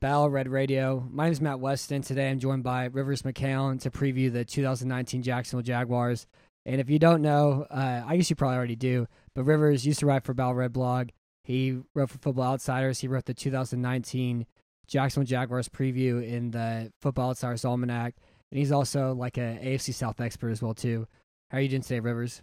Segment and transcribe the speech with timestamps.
[0.00, 1.04] Battle Red Radio.
[1.10, 2.02] My name is Matt Weston.
[2.02, 6.26] Today I'm joined by Rivers McCown to preview the 2019 Jacksonville Jaguars.
[6.64, 10.00] And if you don't know, uh, I guess you probably already do, but Rivers used
[10.00, 11.08] to write for Battle Red Blog.
[11.42, 13.00] He wrote for Football Outsiders.
[13.00, 14.46] He wrote the 2019
[14.86, 18.14] Jacksonville Jaguars preview in the Football Outsiders Almanac.
[18.50, 21.08] And he's also like a AFC South expert as well, too.
[21.50, 22.42] How are you doing today, Rivers?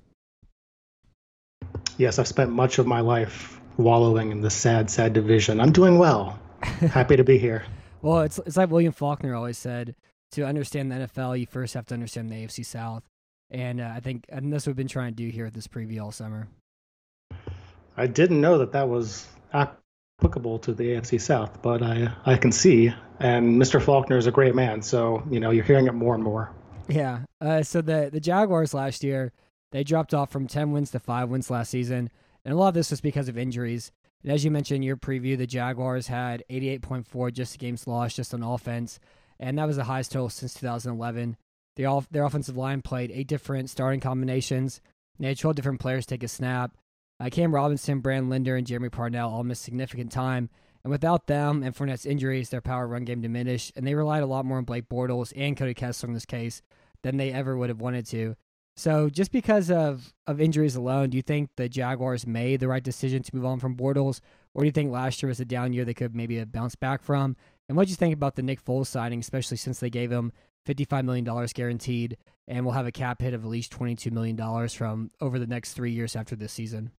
[1.97, 5.61] Yes, I've spent much of my life wallowing in the sad, sad division.
[5.61, 6.39] I'm doing well.
[6.65, 7.65] Happy to be here.
[8.01, 9.95] well, it's it's like William Faulkner always said:
[10.31, 13.03] to understand the NFL, you first have to understand the AFC South.
[13.49, 15.67] And uh, I think and that's what we've been trying to do here at this
[15.67, 16.47] preview all summer.
[17.97, 22.51] I didn't know that that was applicable to the AFC South, but I I can
[22.51, 22.93] see.
[23.19, 23.81] And Mr.
[23.81, 26.51] Faulkner is a great man, so you know you're hearing it more and more.
[26.87, 27.19] Yeah.
[27.39, 29.31] Uh, so the the Jaguars last year
[29.71, 32.09] they dropped off from ten wins to five wins last season.
[32.43, 33.91] And a lot of this was because of injuries.
[34.25, 38.33] And as you mentioned in your preview, the Jaguars had 88.4 just games lost just
[38.33, 38.99] on offense,
[39.39, 41.37] and that was the highest total since 2011.
[41.75, 44.81] They all, their offensive line played eight different starting combinations.
[45.19, 46.75] They had 12 different players take a snap.
[47.19, 50.49] Uh, Cam Robinson, Brandon Linder, and Jeremy Parnell all missed significant time.
[50.83, 54.27] And without them and Fournette's injuries, their power run game diminished, and they relied a
[54.27, 56.63] lot more on Blake Bortles and Cody Kessler in this case
[57.03, 58.35] than they ever would have wanted to.
[58.77, 62.83] So, just because of, of injuries alone, do you think the Jaguars made the right
[62.83, 64.19] decision to move on from Bortles,
[64.53, 66.81] or do you think last year was a down year they could maybe have bounced
[66.81, 67.37] back from?
[67.69, 70.33] And what do you think about the Nick Foles signing, especially since they gave him
[70.67, 75.09] $55 million guaranteed and will have a cap hit of at least $22 million from
[75.21, 76.91] over the next three years after this season?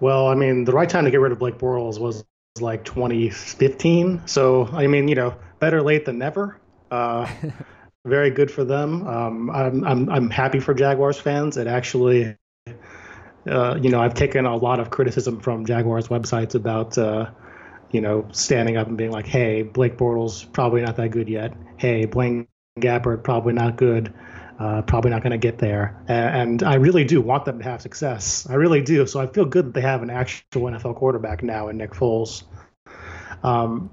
[0.00, 2.24] Well, I mean, the right time to get rid of Blake Bortles was
[2.60, 4.22] like 2015.
[4.26, 6.58] So, I mean, you know, better late than never.
[6.90, 7.30] Uh,
[8.04, 9.06] very good for them.
[9.06, 11.56] Um, I'm, I'm I'm happy for Jaguars fans.
[11.56, 12.36] It actually,
[13.46, 17.30] uh, you know, I've taken a lot of criticism from Jaguars websites about, uh,
[17.90, 21.54] you know, standing up and being like, "Hey, Blake Bortles probably not that good yet.
[21.76, 22.46] Hey, Blaine
[22.78, 24.14] Gabbert probably not good.
[24.58, 27.64] Uh, probably not going to get there." And, and I really do want them to
[27.64, 28.46] have success.
[28.48, 29.06] I really do.
[29.06, 32.44] So I feel good that they have an actual NFL quarterback now in Nick Foles.
[33.42, 33.90] Um,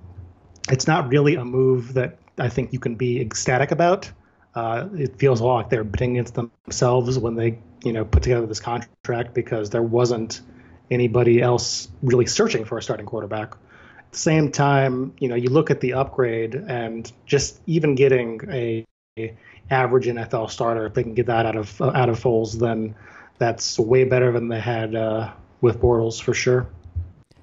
[0.69, 4.11] it's not really a move that I think you can be ecstatic about.
[4.55, 8.23] Uh, it feels a lot like they're betting against themselves when they, you know, put
[8.23, 10.41] together this contract because there wasn't
[10.89, 13.53] anybody else really searching for a starting quarterback.
[13.99, 18.39] At the same time, you know, you look at the upgrade and just even getting
[18.49, 18.85] a,
[19.19, 19.37] a
[19.69, 22.95] average NFL starter, if they can get that out of out of Foles, then
[23.37, 25.31] that's way better than they had uh,
[25.61, 26.67] with Bortles for sure.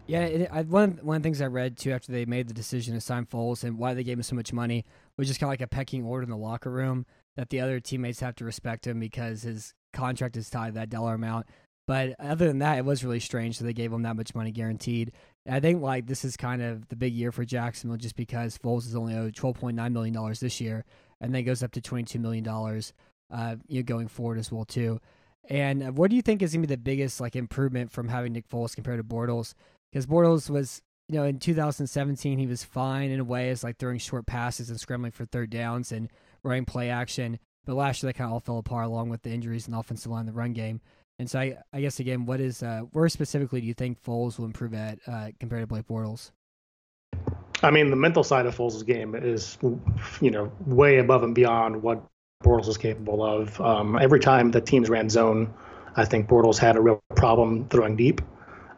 [0.06, 2.54] Yeah, it, I, one one of the things I read too after they made the
[2.54, 4.84] decision to sign Foles and why they gave him so much money
[5.16, 7.06] was just kind of like a pecking order in the locker room
[7.36, 10.90] that the other teammates have to respect him because his contract is tied to that
[10.90, 11.46] dollar amount.
[11.86, 14.50] But other than that, it was really strange that they gave him that much money
[14.50, 15.12] guaranteed.
[15.46, 18.58] And I think like this is kind of the big year for Jacksonville just because
[18.58, 20.84] Foles is only owed twelve point nine million dollars this year,
[21.20, 22.92] and then goes up to twenty two million dollars,
[23.30, 25.00] uh, you know, going forward as well too.
[25.48, 28.48] And what do you think is gonna be the biggest like improvement from having Nick
[28.48, 29.54] Foles compared to Bortles?
[29.94, 33.78] Because Bortles was, you know, in 2017 he was fine in a way as like
[33.78, 36.10] throwing short passes and scrambling for third downs and
[36.42, 37.38] running play action.
[37.64, 39.78] But last year that kind of all fell apart along with the injuries in the
[39.78, 40.80] offensive line, the run game.
[41.20, 44.36] And so I, I guess again, what is uh, where specifically do you think Foles
[44.36, 46.32] will improve at uh, compared to Blake Bortles?
[47.62, 49.56] I mean, the mental side of Foles' game is,
[50.20, 52.04] you know, way above and beyond what
[52.42, 53.60] Bortles is capable of.
[53.60, 55.54] Um, every time that teams ran zone,
[55.94, 58.20] I think Bortles had a real problem throwing deep.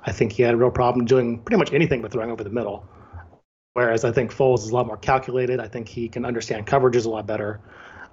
[0.07, 2.51] I think he had a real problem doing pretty much anything but throwing over the
[2.51, 2.89] middle.
[3.75, 5.61] Whereas I think Foles is a lot more calculated.
[5.61, 7.61] I think he can understand coverages a lot better.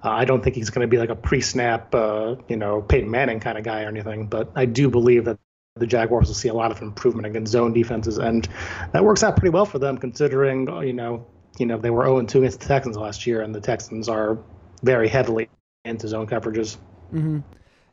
[0.04, 3.10] Uh, I don't think he's going to be like a pre-snap, uh, you know, Peyton
[3.10, 4.26] Manning kind of guy or anything.
[4.26, 5.38] But I do believe that
[5.76, 8.46] the Jaguars will see a lot of improvement against zone defenses, and
[8.92, 11.26] that works out pretty well for them, considering you know,
[11.58, 14.38] you know, they were 0 2 against the Texans last year, and the Texans are
[14.82, 15.48] very heavily
[15.84, 16.76] into zone coverages.
[17.12, 17.40] Mm-hmm.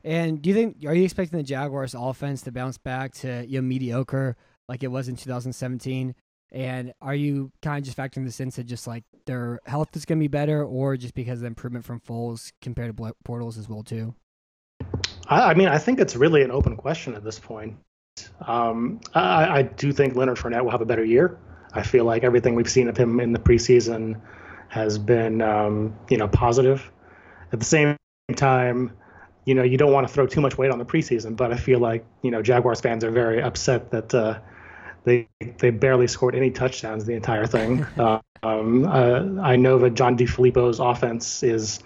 [0.03, 3.61] And do you think are you expecting the Jaguars offense to bounce back to you
[3.61, 4.35] know mediocre
[4.67, 6.15] like it was in 2017?
[6.53, 10.19] And are you kind of just factoring this into just like their health is going
[10.19, 13.69] to be better, or just because of the improvement from Foles compared to Bortles as
[13.69, 14.13] well too?
[15.27, 17.77] I, I mean, I think it's really an open question at this point.
[18.45, 21.39] Um, I, I do think Leonard Fournette will have a better year.
[21.73, 24.19] I feel like everything we've seen of him in the preseason
[24.67, 26.91] has been, um, you know, positive.
[27.53, 27.95] At the same
[28.35, 28.91] time,
[29.45, 31.57] you know, you don't want to throw too much weight on the preseason, but I
[31.57, 34.39] feel like, you know, Jaguars fans are very upset that uh,
[35.03, 35.27] they
[35.57, 37.85] they barely scored any touchdowns the entire thing.
[37.97, 41.79] um, uh, I know that John DeFilippo's offense is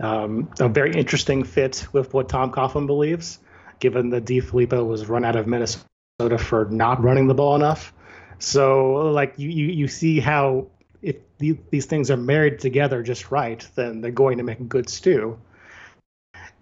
[0.00, 3.38] um, a very interesting fit with what Tom Coughlin believes,
[3.78, 7.92] given that DeFilippo was run out of Minnesota for not running the ball enough.
[8.38, 10.66] So like you you, you see how
[11.02, 14.88] if these things are married together just right, then they're going to make a good
[14.88, 15.38] stew.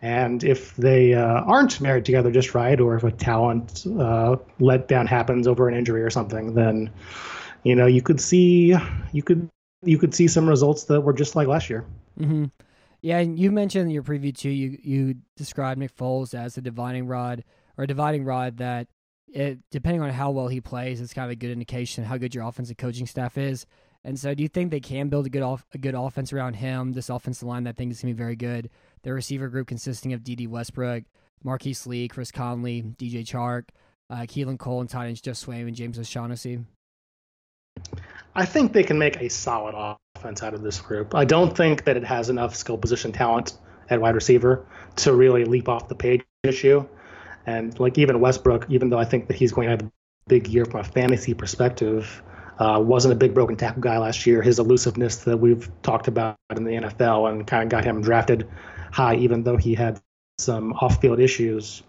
[0.05, 5.09] And if they uh, aren't married together just right, or if a talent uh, letdown
[5.09, 6.91] happens over an injury or something, then
[7.63, 8.77] you know you could see
[9.13, 9.49] you could
[9.83, 11.87] you could see some results that were just like last year.
[12.21, 12.45] Mm-hmm.
[13.01, 14.51] Yeah, and you mentioned in your preview too.
[14.51, 17.43] You you described Nick Foles as a dividing rod
[17.79, 18.89] or a dividing rod that
[19.33, 22.35] it, depending on how well he plays, it's kind of a good indication how good
[22.35, 23.65] your offensive coaching staff is.
[24.05, 26.57] And so, do you think they can build a good off, a good offense around
[26.57, 26.93] him?
[26.93, 28.69] This offensive line, that thing is going to be very good.
[29.05, 31.05] Their receiver group consisting of Dede Westbrook,
[31.45, 33.69] Marquise Lee, Chris Conley, DJ Chark,
[34.11, 36.61] uh, Keelan Cole, and tight ends Geoff Swaim and James O'Shaughnessy.
[38.35, 39.75] I think they can make a solid
[40.17, 41.15] offense out of this group.
[41.15, 43.57] I don't think that it has enough skill position talent
[43.91, 44.67] at wide receiver
[44.97, 46.87] to really leap off the page issue.
[47.47, 49.93] And like even Westbrook, even though I think that he's going to have a
[50.27, 52.23] big year from a fantasy perspective,
[52.59, 54.41] uh, wasn't a big broken tackle guy last year.
[54.41, 58.49] His elusiveness that we've talked about in the NFL and kind of got him drafted
[58.95, 60.01] high, even though he had
[60.39, 61.83] some off-field issues,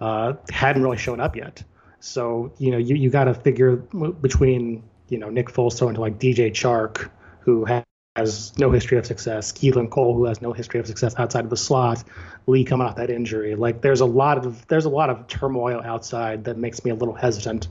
[0.00, 1.62] uh, hadn't really shown up yet.
[2.00, 6.00] So you know you you got to figure between you know Nick Foles throwing to
[6.00, 7.10] like DJ Chark,
[7.40, 7.64] who
[8.16, 11.50] has no history of success, Keelan Cole, who has no history of success outside of
[11.50, 12.04] the slot,
[12.46, 13.54] Lee coming off that injury.
[13.54, 16.94] Like there's a lot of there's a lot of turmoil outside that makes me a
[16.94, 17.68] little hesitant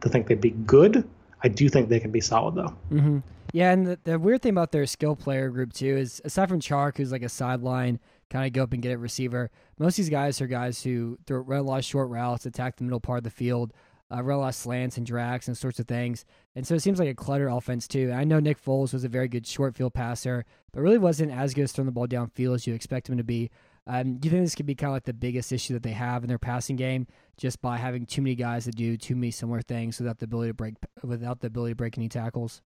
[0.00, 1.08] to think they'd be good
[1.42, 2.74] I do think they can be solid though.
[2.90, 3.18] Mm-hmm.
[3.52, 6.60] Yeah, and the, the, weird thing about their skill player group too is aside from
[6.60, 8.00] Chark, who's like a sideline
[8.30, 11.18] kind of go up and get a receiver, most of these guys are guys who
[11.26, 13.74] throw, run a lot of short routes, attack the middle part of the field,
[14.10, 16.24] uh, run a lot of slants and drags and sorts of things.
[16.56, 18.10] And so it seems like a clutter offense too.
[18.10, 21.52] I know Nick Foles was a very good short field passer, but really wasn't as
[21.52, 23.50] good as throwing the ball downfield as you expect him to be.
[23.86, 25.92] Um, do you think this could be kind of like the biggest issue that they
[25.92, 27.06] have in their passing game,
[27.36, 30.50] just by having too many guys that do too many similar things without the ability
[30.50, 32.62] to break without the ability to break any tackles?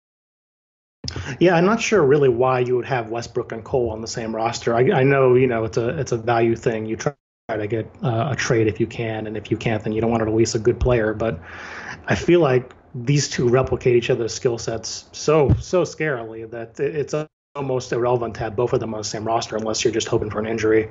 [1.40, 4.36] Yeah, I'm not sure really why you would have Westbrook and Cole on the same
[4.36, 4.76] roster.
[4.76, 6.86] I, I know you know it's a it's a value thing.
[6.86, 7.14] You try
[7.50, 10.12] to get uh, a trade if you can, and if you can't, then you don't
[10.12, 11.14] want to release a good player.
[11.14, 11.40] But
[12.08, 17.14] I feel like these two replicate each other's skill sets so so scarily that it's
[17.56, 20.30] almost irrelevant to have both of them on the same roster unless you're just hoping
[20.30, 20.90] for an injury.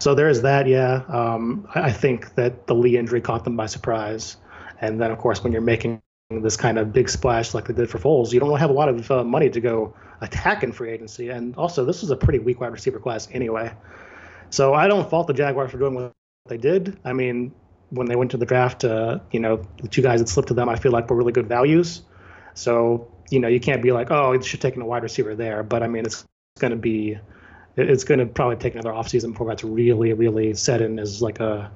[0.00, 1.02] So there is that, yeah.
[1.08, 4.36] Um, I think that the Lee injury caught them by surprise.
[4.80, 7.90] And then, of course, when you're making this kind of big splash like they did
[7.90, 10.90] for Foles, you don't have a lot of uh, money to go attack in free
[10.90, 11.28] agency.
[11.28, 13.72] And also, this was a pretty weak wide receiver class anyway.
[14.50, 16.12] So I don't fault the Jaguars for doing what
[16.48, 16.98] they did.
[17.04, 17.52] I mean,
[17.90, 20.54] when they went to the draft, uh, you know, the two guys that slipped to
[20.54, 22.02] them, I feel like were really good values.
[22.54, 25.62] So you know, you can't be like, oh, it should take a wide receiver there.
[25.62, 26.24] But I mean, it's
[26.58, 27.18] going to be,
[27.76, 31.40] it's going to probably take another offseason before that's really, really set in as like
[31.40, 31.70] a,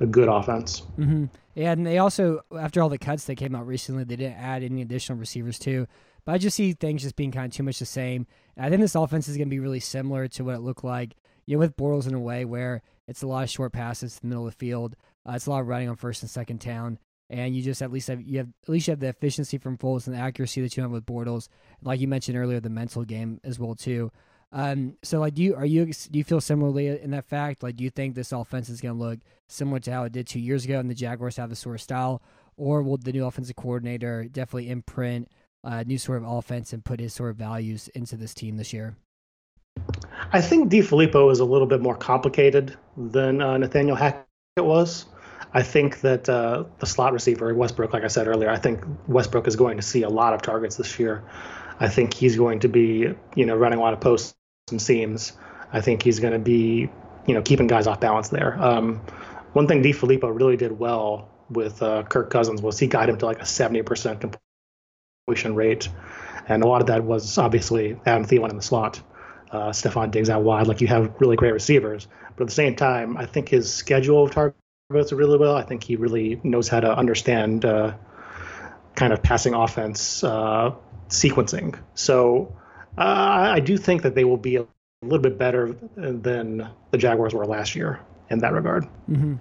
[0.00, 0.82] a good offense.
[0.98, 1.26] Mm-hmm.
[1.54, 4.62] Yeah, and they also, after all the cuts that came out recently, they didn't add
[4.62, 5.86] any additional receivers too.
[6.24, 8.26] But I just see things just being kind of too much the same.
[8.56, 10.84] And I think this offense is going to be really similar to what it looked
[10.84, 11.16] like,
[11.46, 14.20] you know, with Bortles in a way where it's a lot of short passes to
[14.20, 14.96] the middle of the field.
[15.26, 16.98] Uh, it's a lot of running on first and second down
[17.30, 19.78] and you just at least have you have at least you have the efficiency from
[19.78, 21.48] Foles and the accuracy that you have with Bortles,
[21.80, 24.10] like you mentioned earlier, the mental game as well too.
[24.52, 27.62] Um, so like, do you are you do you feel similarly in that fact?
[27.62, 30.26] Like, do you think this offense is going to look similar to how it did
[30.26, 32.22] two years ago, and the Jaguars have the sort of style,
[32.56, 35.28] or will the new offensive coordinator definitely imprint
[35.62, 38.72] a new sort of offense and put his sort of values into this team this
[38.72, 38.96] year?
[40.32, 44.26] I think DeFilippo is a little bit more complicated than uh, Nathaniel Hackett
[44.58, 45.06] was.
[45.52, 49.46] I think that uh, the slot receiver Westbrook, like I said earlier, I think Westbrook
[49.48, 51.24] is going to see a lot of targets this year.
[51.80, 54.34] I think he's going to be, you know, running a lot of posts
[54.70, 55.32] and seams.
[55.72, 56.88] I think he's going to be,
[57.26, 58.60] you know, keeping guys off balance there.
[58.60, 58.96] Um,
[59.52, 63.26] one thing DeFilippo really did well with uh, Kirk Cousins was he got him to
[63.26, 64.36] like a 70%
[65.26, 65.88] completion rate,
[66.48, 69.00] and a lot of that was obviously Adam Thielen in the slot,
[69.50, 70.66] uh, Stefon Diggs out wide.
[70.66, 74.24] Like you have really great receivers, but at the same time, I think his schedule
[74.24, 75.56] of targets really well.
[75.56, 77.94] I think he really knows how to understand uh,
[78.94, 80.74] kind of passing offense uh,
[81.08, 81.78] sequencing.
[81.94, 82.56] So
[82.98, 84.66] uh, I do think that they will be a
[85.02, 88.84] little bit better than the Jaguars were last year in that regard.
[89.08, 89.36] Mm-hmm.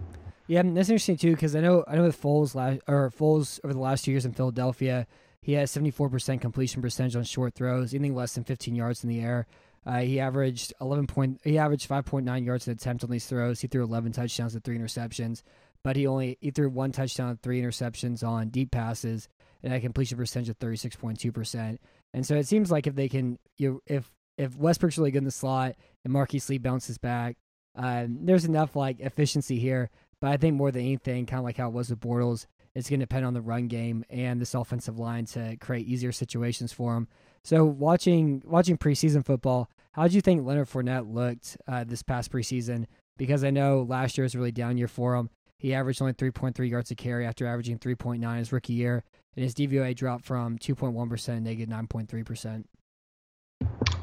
[0.47, 3.73] Yeah, that's interesting too because I know I know with Foles last or Foles over
[3.73, 5.05] the last two years in Philadelphia,
[5.41, 9.21] he has 74% completion percentage on short throws, anything less than 15 yards in the
[9.21, 9.47] air.
[9.85, 11.39] Uh, he averaged 11 point.
[11.43, 13.61] He averaged 5.9 yards an attempt on these throws.
[13.61, 15.43] He threw 11 touchdowns and three interceptions,
[15.83, 19.29] but he only he threw one touchdown, and three interceptions on deep passes,
[19.63, 21.81] and a completion percentage of 36.2 percent.
[22.13, 25.25] And so it seems like if they can, you if if Westbrook's really good in
[25.25, 27.37] the slot and Marquise Lee bounces back,
[27.75, 29.89] uh, there's enough like efficiency here.
[30.21, 32.89] But I think more than anything, kind of like how it was with Bortles, it's
[32.89, 36.71] going to depend on the run game and this offensive line to create easier situations
[36.71, 37.07] for him.
[37.43, 42.31] So watching watching preseason football, how did you think Leonard Fournette looked uh, this past
[42.31, 42.85] preseason?
[43.17, 45.29] Because I know last year was really down year for him.
[45.57, 49.03] He averaged only 3.3 yards a carry after averaging 3.9 his rookie year,
[49.35, 52.63] and his DVOA dropped from 2.1% to negative 9.3%.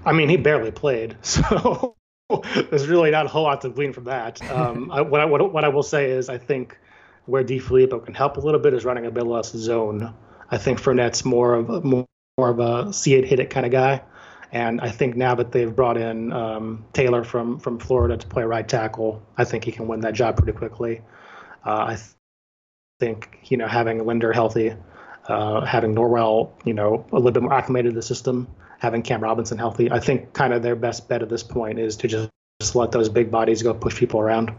[0.05, 1.97] I mean, he barely played, so
[2.71, 4.43] there's really not a whole lot to glean from that.
[4.51, 6.79] Um, I, what, I, what, what I will say is, I think
[7.27, 10.15] where DeFilippo can help a little bit is running a bit less zone.
[10.51, 12.07] I think Fournette's more of a, more,
[12.39, 14.03] more of a see it, hit it kind of guy.
[14.53, 18.45] And I think now that they've brought in um, Taylor from, from Florida to play
[18.45, 21.03] right tackle, I think he can win that job pretty quickly.
[21.65, 22.11] Uh, I th-
[23.01, 24.75] think you know having Linder healthy,
[25.29, 29.23] uh, having Norwell you know a little bit more acclimated to the system, having Cam
[29.23, 32.29] Robinson healthy, I think kind of their best bet at this point is to just,
[32.61, 34.53] just let those big bodies go push people around.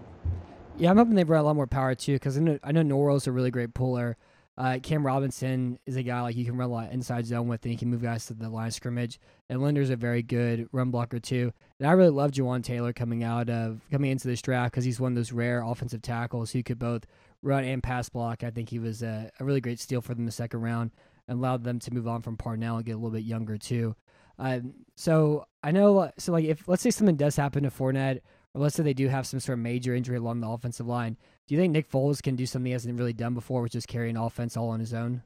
[0.77, 2.83] Yeah, I'm hoping they bring a lot more power too, because I know I know
[2.83, 4.17] Norwell's a really great puller.
[4.57, 7.63] Uh, Cam Robinson is a guy like you can run a lot inside zone with,
[7.63, 9.19] and he can move guys to the line of scrimmage.
[9.49, 11.53] And Linder's a very good run blocker too.
[11.79, 14.99] And I really love Jawaan Taylor coming out of coming into this draft because he's
[14.99, 17.05] one of those rare offensive tackles who could both
[17.47, 18.43] run and pass block.
[18.43, 20.91] I think he was a, a really great steal for them the second round
[21.27, 23.95] and allowed them to move on from Parnell and get a little bit younger too.
[24.37, 28.19] Um, so I know, so like if let's say something does happen to Fournette,
[28.53, 31.17] or let's say they do have some sort of major injury along the offensive line,
[31.47, 33.85] do you think Nick Foles can do something he hasn't really done before, which is
[33.85, 35.23] carry an offense all on his own?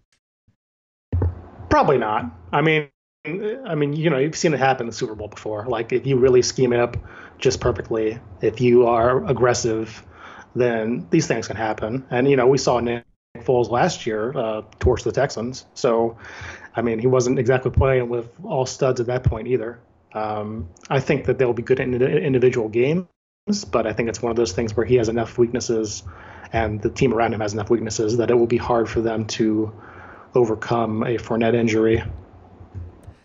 [1.69, 2.25] Probably not.
[2.51, 2.89] I mean,
[3.25, 5.65] I mean, you know, you've seen it happen in the Super Bowl before.
[5.67, 6.97] Like if you really scheme it up
[7.37, 10.05] just perfectly, if you are aggressive,
[10.55, 12.05] then these things can happen.
[12.09, 13.05] And you know, we saw Nick
[13.39, 15.65] Foles last year uh, the Texans.
[15.73, 16.17] So,
[16.75, 19.79] I mean, he wasn't exactly playing with all studs at that point either.
[20.13, 23.07] Um, I think that they'll be good in individual games,
[23.71, 26.03] but I think it's one of those things where he has enough weaknesses
[26.53, 29.25] and the team around him has enough weaknesses that it will be hard for them
[29.25, 29.73] to
[30.35, 32.03] overcome a Fournette injury.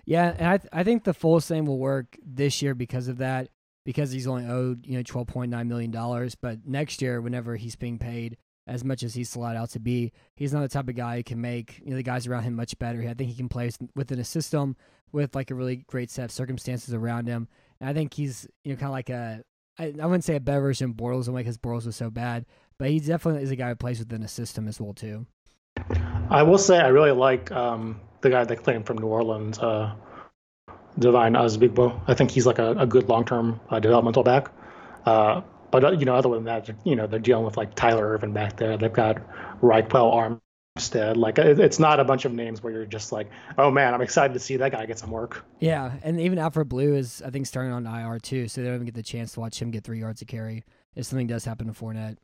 [0.04, 3.18] Yeah, and I th- I think the full thing will work this year because of
[3.18, 3.48] that,
[3.86, 6.34] because he's only owed you know twelve point nine million dollars.
[6.34, 10.12] But next year, whenever he's being paid as much as he's slot out to be,
[10.34, 12.54] he's not the type of guy who can make you know the guys around him
[12.54, 13.00] much better.
[13.08, 14.76] I think he can play within a system
[15.12, 17.48] with like a really great set of circumstances around him.
[17.80, 19.42] And I think he's you know kind of like a
[19.78, 22.44] I, I wouldn't say a better version of Bortles, only because Bortles was so bad,
[22.78, 25.26] but he definitely is a guy who plays within a system as well too.
[26.28, 29.94] I will say I really like um, the guy that claimed from New Orleans, uh,
[30.98, 32.00] Devine Ozigbo.
[32.06, 34.50] I think he's like a, a good long-term uh, developmental back.
[35.04, 38.06] Uh, but uh, you know, other than that, you know, they're dealing with like Tyler
[38.06, 38.76] Ervin back there.
[38.76, 39.18] They've got
[39.60, 40.40] Ryquell
[40.78, 41.16] Armstead.
[41.16, 44.34] Like it's not a bunch of names where you're just like, oh man, I'm excited
[44.34, 45.44] to see that guy get some work.
[45.60, 48.76] Yeah, and even Alfred Blue is I think starting on IR too, so they don't
[48.76, 51.44] even get the chance to watch him get three yards of carry if something does
[51.44, 52.16] happen to Fournette.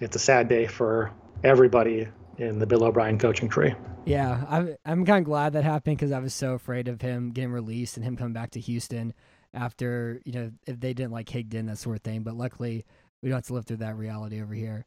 [0.00, 1.12] It's a sad day for
[1.44, 2.08] everybody
[2.38, 3.74] in the Bill O'Brien coaching tree.
[4.04, 7.30] Yeah, I'm I'm kind of glad that happened because I was so afraid of him
[7.30, 9.12] getting released and him coming back to Houston
[9.52, 12.22] after you know if they didn't like Higdon that sort of thing.
[12.22, 12.84] But luckily,
[13.22, 14.86] we don't have to live through that reality over here.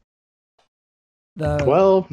[1.36, 2.08] The well,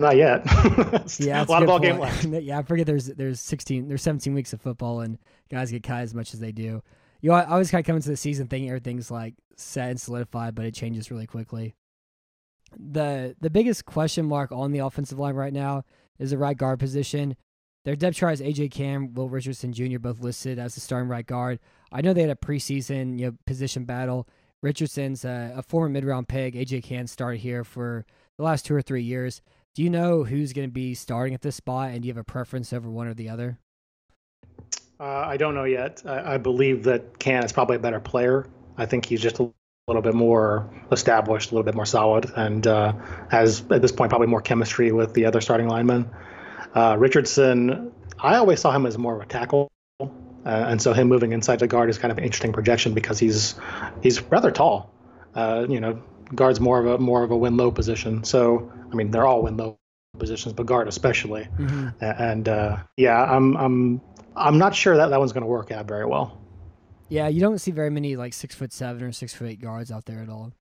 [0.00, 0.44] not yet.
[1.18, 2.24] yeah, a lot of ball game left.
[2.26, 5.18] yeah, I forget there's there's 16 there's 17 weeks of football and
[5.50, 6.82] guys get cut as much as they do.
[7.20, 10.00] You know, I always kind of come into the season thinking everything's like set and
[10.00, 11.74] solidified, but it changes really quickly
[12.78, 15.84] the the biggest question mark on the offensive line right now
[16.18, 17.36] is the right guard position.
[17.84, 19.98] Their depth chart is AJ Cann, Will Richardson Jr.
[19.98, 21.60] both listed as the starting right guard.
[21.92, 24.28] I know they had a preseason you know position battle.
[24.62, 26.54] Richardson's a, a former mid round pick.
[26.54, 28.06] AJ Cann started here for
[28.38, 29.42] the last two or three years.
[29.74, 32.20] Do you know who's going to be starting at this spot, and do you have
[32.20, 33.58] a preference over one or the other?
[35.00, 36.02] Uh, I don't know yet.
[36.06, 38.46] I, I, believe that Cann is probably a better player.
[38.76, 39.50] I think he's just a
[39.86, 42.92] little bit more established, a little bit more solid, and uh,
[43.30, 46.08] has at this point probably more chemistry with the other starting linemen.
[46.74, 50.06] Uh, Richardson, I always saw him as more of a tackle, uh,
[50.44, 53.56] and so him moving inside the guard is kind of an interesting projection because he's
[54.02, 54.90] he's rather tall.
[55.34, 56.02] Uh, you know,
[56.34, 58.24] guard's more of a more of a win low position.
[58.24, 59.76] So I mean, they're all win low
[60.18, 61.46] positions, but guard especially.
[61.58, 61.88] Mm-hmm.
[62.00, 64.00] And uh, yeah, I'm I'm
[64.34, 66.40] I'm not sure that that one's going to work out very well.
[67.08, 69.90] Yeah, you don't see very many like six foot seven or six foot eight guards
[69.90, 70.52] out there at all.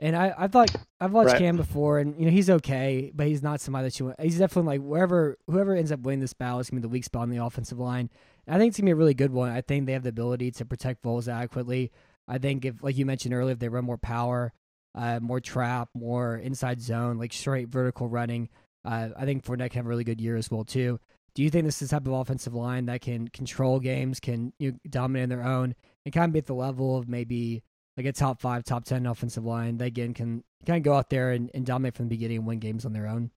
[0.00, 1.38] And I, I thought I've watched right.
[1.38, 4.20] Cann before, and you know he's okay, but he's not somebody that you want.
[4.20, 7.04] He's definitely like wherever whoever ends up winning this battle is gonna be the weak
[7.04, 8.10] spot on the offensive line.
[8.46, 9.50] And I think it's gonna be a really good one.
[9.50, 11.90] I think they have the ability to protect Foles adequately.
[12.26, 14.52] I think if, like you mentioned earlier, if they run more power,
[14.94, 18.48] uh, more trap, more inside zone, like straight vertical running,
[18.84, 20.98] uh, I think Fournette can have a really good year as well too.
[21.34, 24.52] Do you think this is the type of offensive line that can control games, can
[24.58, 25.74] you know, dominate on their own,
[26.04, 27.62] and kind of be at the level of maybe
[27.96, 31.10] like a top five, top ten offensive line, that again can kind of go out
[31.10, 33.30] there and, and dominate from the beginning and win games on their own?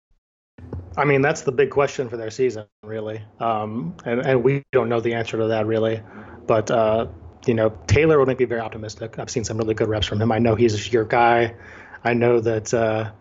[0.96, 3.22] I mean, that's the big question for their season, really.
[3.40, 6.02] Um, and, and we don't know the answer to that, really.
[6.48, 7.08] But, uh,
[7.46, 9.20] you know, Taylor would make me very optimistic.
[9.20, 10.32] I've seen some really good reps from him.
[10.32, 11.56] I know he's your guy.
[12.04, 13.12] I know that uh,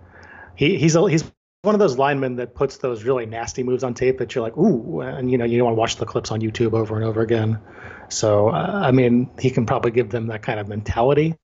[0.55, 1.31] he, he's a, he's
[1.67, 4.57] one of those linemen that puts those really nasty moves on tape that you're like,
[4.57, 7.05] ooh, and you know, you don't want to watch the clips on YouTube over and
[7.05, 7.59] over again.
[8.09, 11.37] So, uh, I mean, he can probably give them that kind of mentality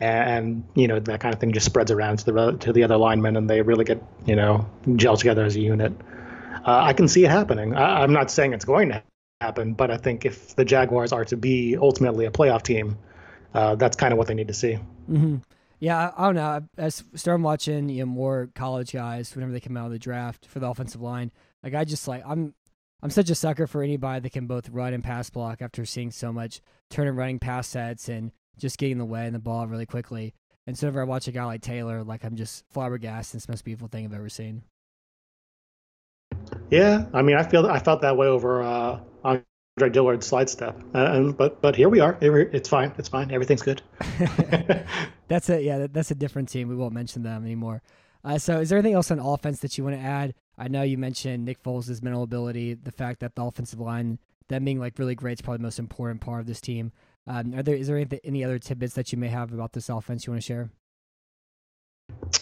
[0.00, 2.96] and you know that kind of thing just spreads around to the to the other
[2.96, 5.92] linemen, and they really get you know gel together as a unit.
[6.64, 7.74] Uh, I can see it happening.
[7.74, 9.02] I, am not saying it's going to
[9.40, 12.98] happen, but I think if the Jaguars are to be ultimately a playoff team,
[13.54, 14.78] uh, that's kind of what they need to see.
[15.10, 15.36] Mm-hmm.
[15.80, 16.68] Yeah, I, I, don't know.
[16.78, 20.46] I started watching you know more college guys whenever they come out of the draft
[20.46, 21.30] for the offensive line.
[21.62, 22.54] Like I just like I'm
[23.02, 26.10] I'm such a sucker for anybody that can both run and pass block after seeing
[26.10, 29.40] so much turn and running pass sets and just getting in the way and the
[29.40, 30.34] ball really quickly.
[30.66, 33.38] And so whenever I watch a guy like Taylor, like I'm just flabbergasted.
[33.38, 34.62] It's the most beautiful thing I've ever seen.
[36.70, 39.00] Yeah, I mean, I feel I felt that way over uh,
[39.78, 42.18] Andre Dillard's slide step, uh, but but here we are.
[42.20, 42.92] It's fine.
[42.98, 43.30] It's fine.
[43.30, 43.80] Everything's good.
[45.28, 45.62] that's it.
[45.62, 46.66] Yeah, that's a different team.
[46.66, 47.80] We won't mention them anymore.
[48.24, 50.34] Uh, so, is there anything else on offense that you want to add?
[50.58, 54.18] I know you mentioned Nick Foles' mental ability, the fact that the offensive line,
[54.48, 56.90] them being like really great, is probably the most important part of this team.
[57.28, 59.88] Um, are there is there any, any other tidbits that you may have about this
[59.88, 60.70] offense you want to share?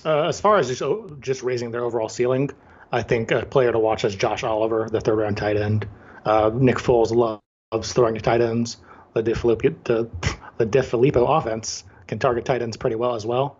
[0.06, 2.48] Uh, as far as just, oh, just raising their overall ceiling,
[2.90, 5.86] I think a player to watch is Josh Oliver, the third round tight end.
[6.26, 8.76] Uh, Nick Foles loves throwing to tight ends.
[9.14, 13.58] The DeFilippo, offense can target tight ends pretty well as well.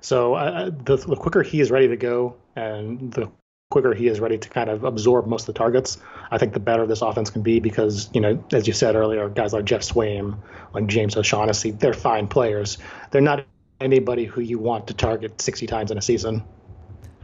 [0.00, 3.30] So uh, the, the quicker he is ready to go and the
[3.70, 5.98] quicker he is ready to kind of absorb most of the targets,
[6.30, 9.28] I think the better this offense can be because, you know, as you said earlier,
[9.28, 10.38] guys like Geoff Swaim,
[10.74, 12.78] like James O'Shaughnessy, they're fine players.
[13.10, 13.44] They're not
[13.80, 16.42] anybody who you want to target 60 times in a season.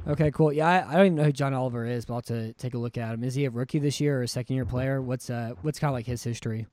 [0.06, 0.52] Okay, cool.
[0.52, 2.74] Yeah, I, I don't even know who John Oliver is, but I'll have to take
[2.74, 3.24] a look at him.
[3.24, 5.00] Is he a rookie this year or a second year player?
[5.00, 6.66] What's uh what's kind of like his history?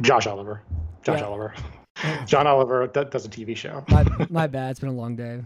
[0.00, 0.62] Josh Oliver.
[1.02, 1.26] Josh yeah.
[1.26, 1.54] Oliver.
[2.26, 3.84] John Oliver that does a TV show.
[3.88, 4.72] my, my bad.
[4.72, 5.42] It's been a long day.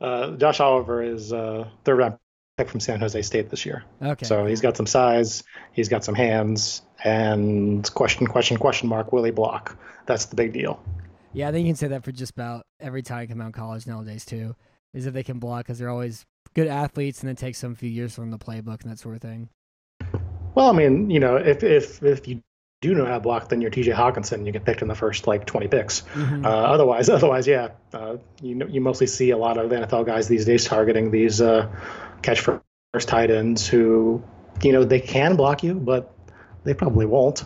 [0.00, 2.16] Uh, Josh Oliver is uh, third round
[2.56, 3.84] pick from San Jose State this year.
[4.02, 4.26] Okay.
[4.26, 9.24] So he's got some size, he's got some hands, and question, question, question mark, will
[9.24, 9.78] he block?
[10.06, 10.82] That's the big deal.
[11.32, 13.48] Yeah, I think you can say that for just about every time you come out
[13.48, 14.56] of college nowadays too.
[14.94, 16.24] Is if they can block because they're always
[16.54, 19.16] good athletes, and it takes some few years to learn the playbook and that sort
[19.16, 19.48] of thing.
[20.54, 22.42] Well, I mean, you know, if if if you
[22.80, 23.90] do know how to block, then you're T.J.
[23.90, 24.46] Hockenson.
[24.46, 26.02] You get picked in the first like 20 picks.
[26.02, 26.44] Mm-hmm.
[26.44, 30.28] Uh, otherwise, otherwise, yeah, uh, you know, you mostly see a lot of NFL guys
[30.28, 31.68] these days targeting these uh,
[32.22, 34.22] catch first tight ends who,
[34.62, 36.14] you know, they can block you, but
[36.64, 37.44] they probably won't.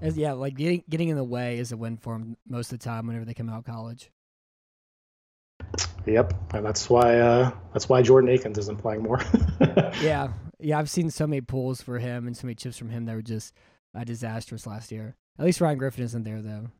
[0.00, 2.78] As, yeah, like getting getting in the way is a win for them most of
[2.78, 4.10] the time whenever they come out of college.
[6.08, 9.20] Yep, and that's why uh, that's why Jordan Akins isn't playing more.
[10.00, 13.04] yeah, yeah, I've seen so many pulls for him and so many chips from him
[13.06, 13.54] that were just
[13.94, 15.16] uh, disastrous last year.
[15.38, 16.70] At least Ryan Griffin isn't there though.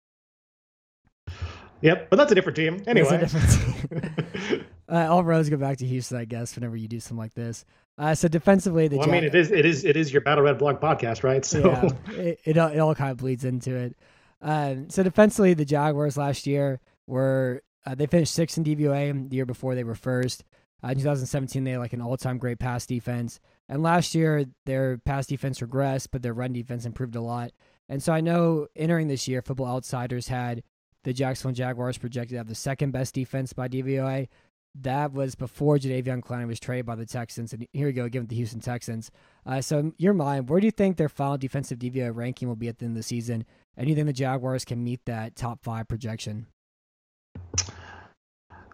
[1.81, 2.83] Yep, but that's a different team.
[2.87, 4.64] Anyway, different team.
[4.88, 6.57] uh, all roads go back to Houston, I guess.
[6.57, 7.64] Whenever you do something like this,
[7.99, 10.45] uh, so defensively, the well, I mean, it is it is it is your Battle
[10.45, 11.45] Red Blog podcast, right?
[11.45, 13.97] So yeah, it, it, it all kind of bleeds into it.
[14.41, 19.31] Um, so defensively, the Jaguars last year were uh, they finished sixth in DVOA.
[19.31, 20.44] The year before, they were first.
[20.85, 23.40] Uh, in 2017, they had like an all-time great pass defense.
[23.68, 27.53] And last year, their pass defense regressed, but their run defense improved a lot.
[27.88, 30.62] And so I know entering this year, Football Outsiders had
[31.05, 34.29] the Jacksonville Jaguars projected to have the second best defense by DVOA.
[34.74, 37.55] That was before Jadeveon Clowney was traded by the Texans.
[37.55, 39.11] And here we go, given the Houston Texans.
[39.46, 42.57] Uh, so, in your mind, where do you think their final defensive DVOA ranking will
[42.57, 43.46] be at the end of the season?
[43.77, 46.46] And do you think the Jaguars can meet that top five projection?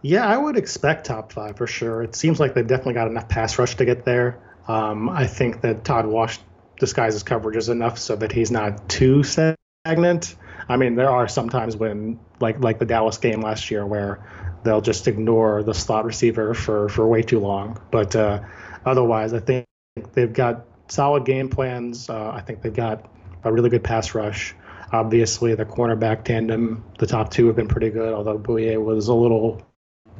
[0.01, 2.03] Yeah, I would expect top five for sure.
[2.03, 4.39] It seems like they've definitely got enough pass rush to get there.
[4.67, 6.39] Um, I think that Todd Wash
[6.79, 10.35] disguises coverages enough so that he's not too stagnant.
[10.67, 14.25] I mean, there are sometimes when, like like the Dallas game last year, where
[14.63, 17.79] they'll just ignore the slot receiver for, for way too long.
[17.91, 18.41] But uh,
[18.85, 19.65] otherwise, I think
[20.13, 22.09] they've got solid game plans.
[22.09, 23.09] Uh, I think they've got
[23.43, 24.55] a really good pass rush.
[24.91, 29.13] Obviously, the cornerback tandem, the top two have been pretty good, although Bouye was a
[29.13, 29.61] little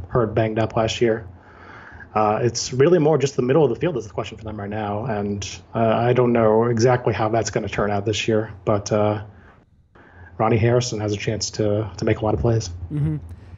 [0.10, 1.28] hurt, banged up last year.
[2.13, 4.58] Uh, it's really more just the middle of the field is the question for them
[4.58, 8.26] right now, and uh, I don't know exactly how that's going to turn out this
[8.26, 8.54] year.
[8.63, 9.26] But uh,
[10.38, 12.70] Ronnie Harrison has a chance to to make a lot of plays.
[12.91, 13.18] Mm-hmm.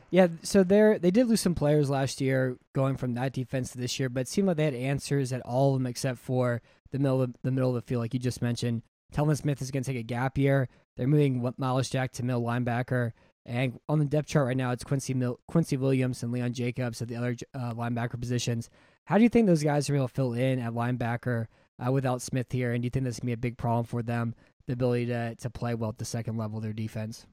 [0.10, 3.78] Yeah, so they they did lose some players last year, going from that defense to
[3.78, 6.62] this year, but it seemed like they had answers at all of them except for
[6.92, 8.82] the middle of the middle of the field, like you just mentioned.
[9.14, 10.68] Telvin Smith is going to take a gap year.
[10.96, 13.12] They're moving Myles Jack to middle linebacker.
[13.48, 17.02] And on the depth chart right now, it's Quincy Mil- Quincy Williams and Leon Jacobs
[17.02, 18.70] at the other uh, linebacker positions.
[19.06, 21.48] How do you think those guys are able to fill in at linebacker
[21.80, 22.74] uh, without Smith here?
[22.74, 24.36] And do you think this can be a big problem for them,
[24.68, 27.26] the ability to, to play well at the second level of their defense?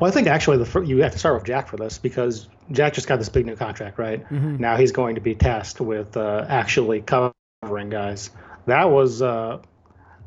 [0.00, 2.94] Well, I think actually the you have to start with Jack for this because Jack
[2.94, 4.24] just got this big new contract, right?
[4.24, 4.56] Mm-hmm.
[4.56, 8.30] Now he's going to be tasked with uh, actually covering guys.
[8.66, 9.58] That was uh,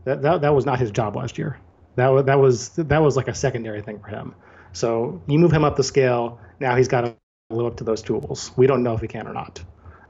[0.06, 1.60] that, that that was not his job last year.
[2.00, 4.36] That was that was that was like a secondary thing for him.
[4.74, 6.40] So you move him up the scale.
[6.60, 7.16] Now he's got to
[7.50, 8.52] live up to those tools.
[8.56, 9.64] We don't know if he can or not.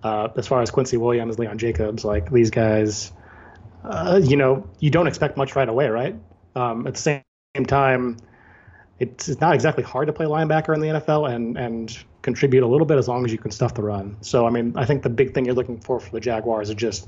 [0.03, 3.11] Uh, as far as Quincy Williams, Leon Jacobs, like these guys,
[3.83, 6.15] uh, you know, you don't expect much right away, right?
[6.55, 8.17] Um, at the same time,
[8.99, 12.67] it's, it's not exactly hard to play linebacker in the NFL and and contribute a
[12.67, 14.17] little bit as long as you can stuff the run.
[14.21, 16.75] So I mean, I think the big thing you're looking for for the Jaguars is
[16.75, 17.07] just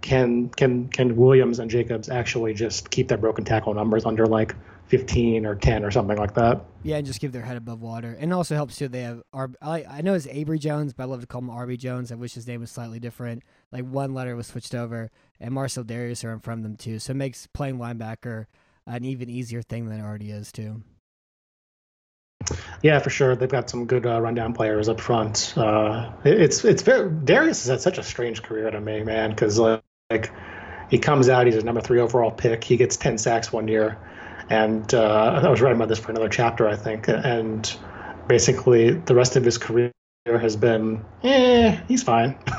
[0.00, 4.54] can can can Williams and Jacobs actually just keep their broken tackle numbers under like
[4.88, 6.64] 15 or 10 or something like that?
[6.82, 8.16] Yeah, and just keep their head above water.
[8.18, 8.88] And also helps too.
[8.88, 11.50] They have R- I, I know it's Abry Jones, but I love to call him
[11.50, 12.10] Arby Jones.
[12.10, 13.44] I wish his name was slightly different.
[13.70, 16.98] Like one letter was switched over, and Marcell Dareus are in front of them too.
[16.98, 18.46] So it makes playing linebacker
[18.86, 20.82] an even easier thing than it already is too.
[22.82, 23.36] Yeah, for sure.
[23.36, 25.54] They've got some good uh, rundown players up front.
[25.56, 29.58] Uh, it's it's very Dareus has had such a strange career to me, man, because
[29.58, 30.32] like like
[30.90, 32.64] he comes out, he's a number three overall pick.
[32.64, 33.96] He gets 10 sacks one year.
[34.50, 37.06] And uh, I was writing about this for another chapter, I think.
[37.08, 37.72] And
[38.26, 39.92] basically, the rest of his career
[40.26, 42.36] has been, eh, he's fine.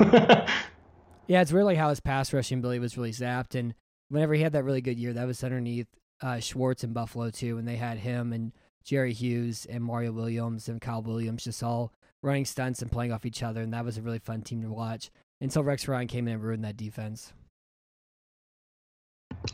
[1.26, 3.54] yeah, it's really how his pass rushing ability was really zapped.
[3.54, 3.74] And
[4.08, 5.88] whenever he had that really good year, that was underneath
[6.22, 7.58] uh, Schwartz in Buffalo, too.
[7.58, 8.52] And they had him and
[8.84, 11.92] Jerry Hughes and Mario Williams and Kyle Williams just all
[12.22, 13.62] running stunts and playing off each other.
[13.62, 16.42] And that was a really fun team to watch until Rex Ryan came in and
[16.42, 17.32] ruined that defense.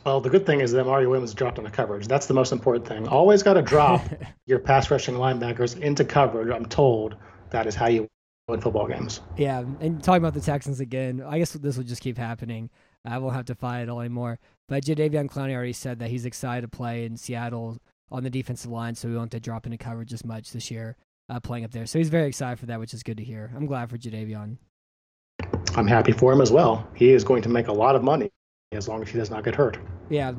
[0.05, 2.07] Well, the good thing is that Mario Williams dropped into coverage.
[2.07, 3.09] That's the most important thing.
[3.09, 4.03] Always got to drop
[4.47, 6.51] your pass rushing linebackers into coverage.
[6.55, 7.17] I'm told
[7.51, 8.07] that is how you
[8.49, 9.21] win football games.
[9.37, 12.71] Yeah, and talking about the Texans again, I guess this will just keep happening.
[13.05, 14.39] I won't have to fight it all anymore.
[14.69, 17.79] But Jadeveon Clowney already said that he's excited to play in Seattle
[18.11, 20.71] on the defensive line, so we won't have to drop into coverage as much this
[20.71, 20.97] year
[21.29, 21.87] uh, playing up there.
[21.87, 23.51] So he's very excited for that, which is good to hear.
[23.55, 24.57] I'm glad for Jadeveon.
[25.77, 26.89] I'm happy for him as well.
[26.95, 28.31] He is going to make a lot of money
[28.73, 29.79] as long as he does not get hurt.
[30.11, 30.33] Yeah.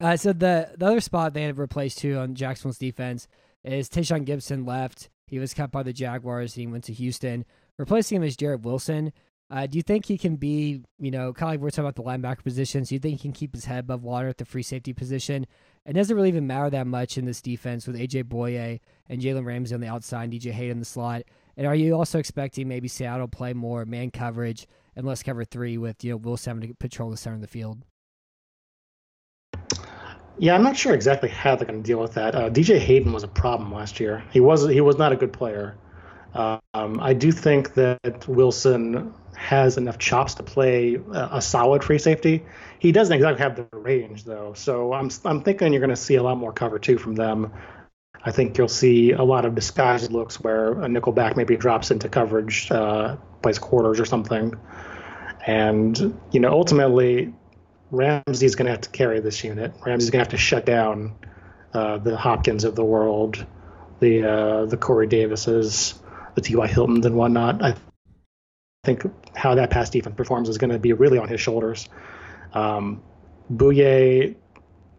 [0.00, 3.28] Uh, so the the other spot they had replaced too on Jacksonville's defense
[3.64, 5.08] is Tashaun Gipson left.
[5.26, 6.54] He was cut by the Jaguars.
[6.54, 7.44] He went to Houston.
[7.78, 9.12] Replacing him is Jarrett Wilson.
[9.50, 11.96] Uh, do you think he can be, you know, kind of like we're talking about
[11.96, 12.88] the linebacker positions?
[12.88, 15.46] Do you think he can keep his head above water at the free safety position?
[15.84, 19.44] It doesn't really even matter that much in this defense with AJ Bouye and Jalen
[19.44, 21.22] Ramsey on the outside, DJ Hayden in the slot.
[21.56, 25.78] And are you also expecting maybe Seattle play more man coverage and less cover three
[25.78, 27.84] with you know Will Seven to patrol the center of the field?
[30.38, 32.34] Yeah, I'm not sure exactly how they're going to deal with that.
[32.34, 34.24] Uh, DJ Hayden was a problem last year.
[34.30, 35.76] He was he was not a good player.
[36.34, 42.44] Um, I do think that Wilson has enough chops to play a, solid free safety.
[42.78, 46.14] He doesn't exactly have the range though, so I'm I'm thinking you're going to see
[46.14, 47.52] a lot more cover two from them.
[48.24, 51.90] I think you'll see a lot of disguised looks where a nickel back maybe drops
[51.90, 54.54] into coverage, uh, plays quarters or something.
[55.44, 57.34] And, you know, ultimately,
[57.90, 59.74] Ramsey's going to have to carry this unit.
[59.84, 61.16] Ramsey's going to have to shut down
[61.74, 63.44] uh, the Hopkins of the world,
[63.98, 65.98] the uh, the Corey Davises,
[66.34, 66.66] the T.Y.
[66.66, 67.62] Hiltons, and whatnot.
[67.62, 67.74] I
[68.84, 71.88] think how that pass defense performs is going to be really on his shoulders.
[72.52, 73.02] Um,
[73.50, 74.36] Bouye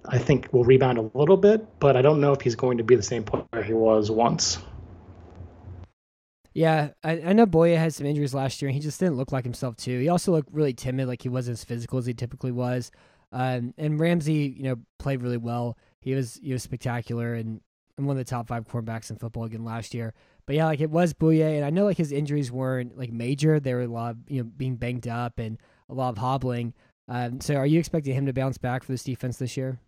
[0.05, 2.83] I think will rebound a little bit, but I don't know if he's going to
[2.83, 4.59] be the same player he was once.
[6.53, 9.31] Yeah, I, I know Bouye had some injuries last year, and he just didn't look
[9.31, 9.99] like himself too.
[9.99, 12.91] He also looked really timid, like he wasn't as physical as he typically was.
[13.31, 15.77] Um, and Ramsey, you know, played really well.
[16.01, 17.61] He was he was spectacular and,
[17.97, 20.13] and one of the top five quarterbacks in football again last year.
[20.45, 23.59] But yeah, like it was Bouye, and I know like his injuries weren't like major.
[23.59, 25.57] They were a lot, of, you know, being banged up and
[25.89, 26.73] a lot of hobbling.
[27.07, 29.79] Um, so are you expecting him to bounce back for this defense this year?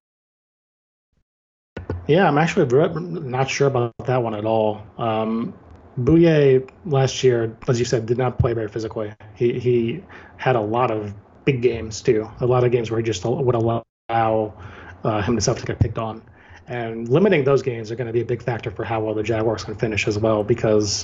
[2.08, 2.68] Yeah, I'm actually
[3.00, 4.86] not sure about that one at all.
[4.98, 5.54] Um,
[6.00, 9.14] Bouye last year, as you said, did not play very physically.
[9.36, 10.04] He he
[10.38, 11.14] had a lot of
[11.46, 12.30] big games too.
[12.42, 16.22] A lot of games where he just would allow uh, himself to get picked on,
[16.68, 19.24] and limiting those games are going to be a big factor for how well the
[19.24, 20.44] Jaguars can finish as well.
[20.44, 21.04] Because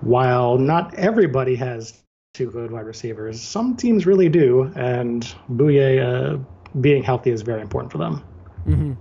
[0.00, 6.38] while not everybody has two good wide receivers, some teams really do, and Bouye uh,
[6.80, 8.24] being healthy is very important for them.
[8.66, 8.92] Mm-hmm.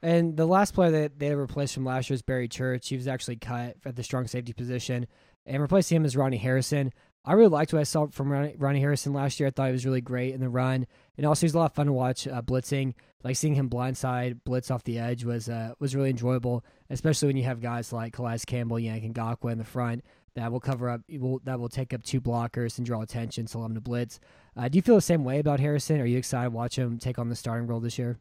[0.00, 2.88] And the last player that they replaced from last year is Barry Church.
[2.88, 5.06] He was actually cut at the strong safety position.
[5.44, 6.92] And replacing him is Ronnie Harrison.
[7.24, 9.48] I really liked what I saw from Ronnie Harrison last year.
[9.48, 11.74] I thought he was really great in the run, and also he's a lot of
[11.74, 12.94] fun to watch uh, blitzing.
[13.22, 17.36] Like seeing him blindside blitz off the edge was uh, was really enjoyable, especially when
[17.36, 20.04] you have guys like Calais Campbell, Yank, and Ngakoue in the front
[20.38, 23.58] that will cover up will, that will take up two blockers and draw attention to
[23.58, 24.20] allow him to blitz.
[24.56, 26.00] Uh, do you feel the same way about Harrison?
[26.00, 28.18] Are you excited to watch him take on the starting role this year?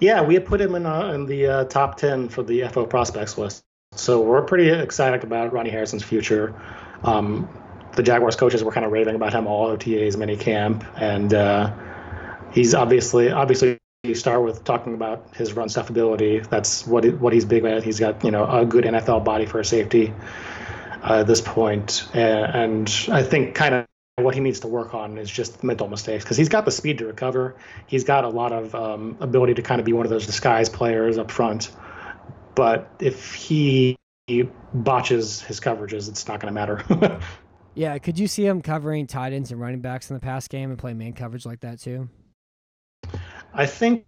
[0.00, 3.36] Yeah, we put him in uh, in the uh, top ten for the FO prospects
[3.36, 3.64] list,
[3.94, 6.54] so we're pretty excited about Ronnie Harrison's future.
[7.04, 7.48] Um,
[7.94, 11.72] the Jaguars coaches were kind of raving about him all OTAs, mini camp, and uh,
[12.52, 16.40] he's obviously obviously you start with talking about his run stuff ability.
[16.40, 17.82] That's what what he's big at.
[17.84, 20.12] He's got you know a good NFL body for a safety
[21.02, 25.18] uh, at this point, and, I think kind of what he needs to work on
[25.18, 27.56] is just mental mistakes because he's got the speed to recover.
[27.86, 30.68] He's got a lot of um, ability to kind of be one of those disguise
[30.68, 31.70] players up front.
[32.54, 37.20] But if he, he botches his coverages, it's not going to matter.
[37.74, 40.70] Yeah, could you see him covering tight ends and running backs in the past game
[40.70, 42.08] and play man coverage like that too?
[43.54, 44.04] I think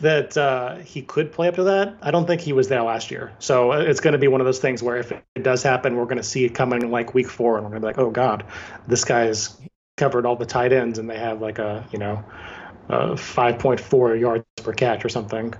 [0.00, 1.96] that uh, he could play up to that.
[2.02, 4.40] I don't think he was there last year, so uh, it's going to be one
[4.40, 7.14] of those things where if it does happen, we're going to see it coming like
[7.14, 8.44] week four, and we're going to be like, oh god,
[8.86, 9.58] this guy's
[9.96, 12.22] covered all the tight ends, and they have like a you know,
[12.88, 15.54] 5.4 yards per catch or something.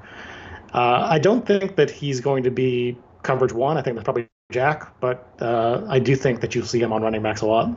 [0.72, 3.78] Uh, I don't think that he's going to be coverage one.
[3.78, 7.02] I think that's probably Jack, but uh, I do think that you'll see him on
[7.02, 7.68] running backs a lot.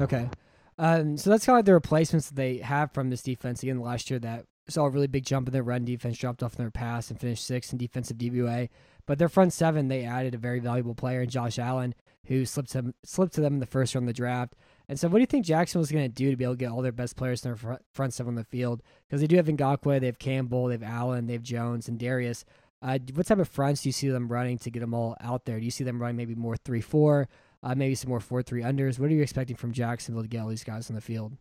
[0.00, 0.28] Okay.
[0.76, 3.62] Um, so that's kind of like the replacements that they have from this defense.
[3.62, 6.54] Again, last year that saw a really big jump in their run defense, dropped off
[6.54, 8.68] in their pass, and finished sixth in defensive DVOA.
[9.06, 11.94] But their front seven, they added a very valuable player in Josh Allen,
[12.26, 14.54] who slipped to, slipped to them in the first round of the draft.
[14.88, 16.58] And so, what do you think Jackson was going to do to be able to
[16.58, 18.82] get all their best players in their front seven on the field?
[19.06, 21.98] Because they do have Ngakoue, they have Campbell, they have Allen, they have Jones, and
[22.00, 22.44] Dareus.
[22.80, 25.44] Uh, what type of fronts do you see them running to get them all out
[25.44, 25.58] there?
[25.58, 27.28] Do you see them running maybe more three four,
[27.62, 28.98] uh, maybe some more four three unders?
[28.98, 31.36] What are you expecting from Jacksonville to get all these guys on the field?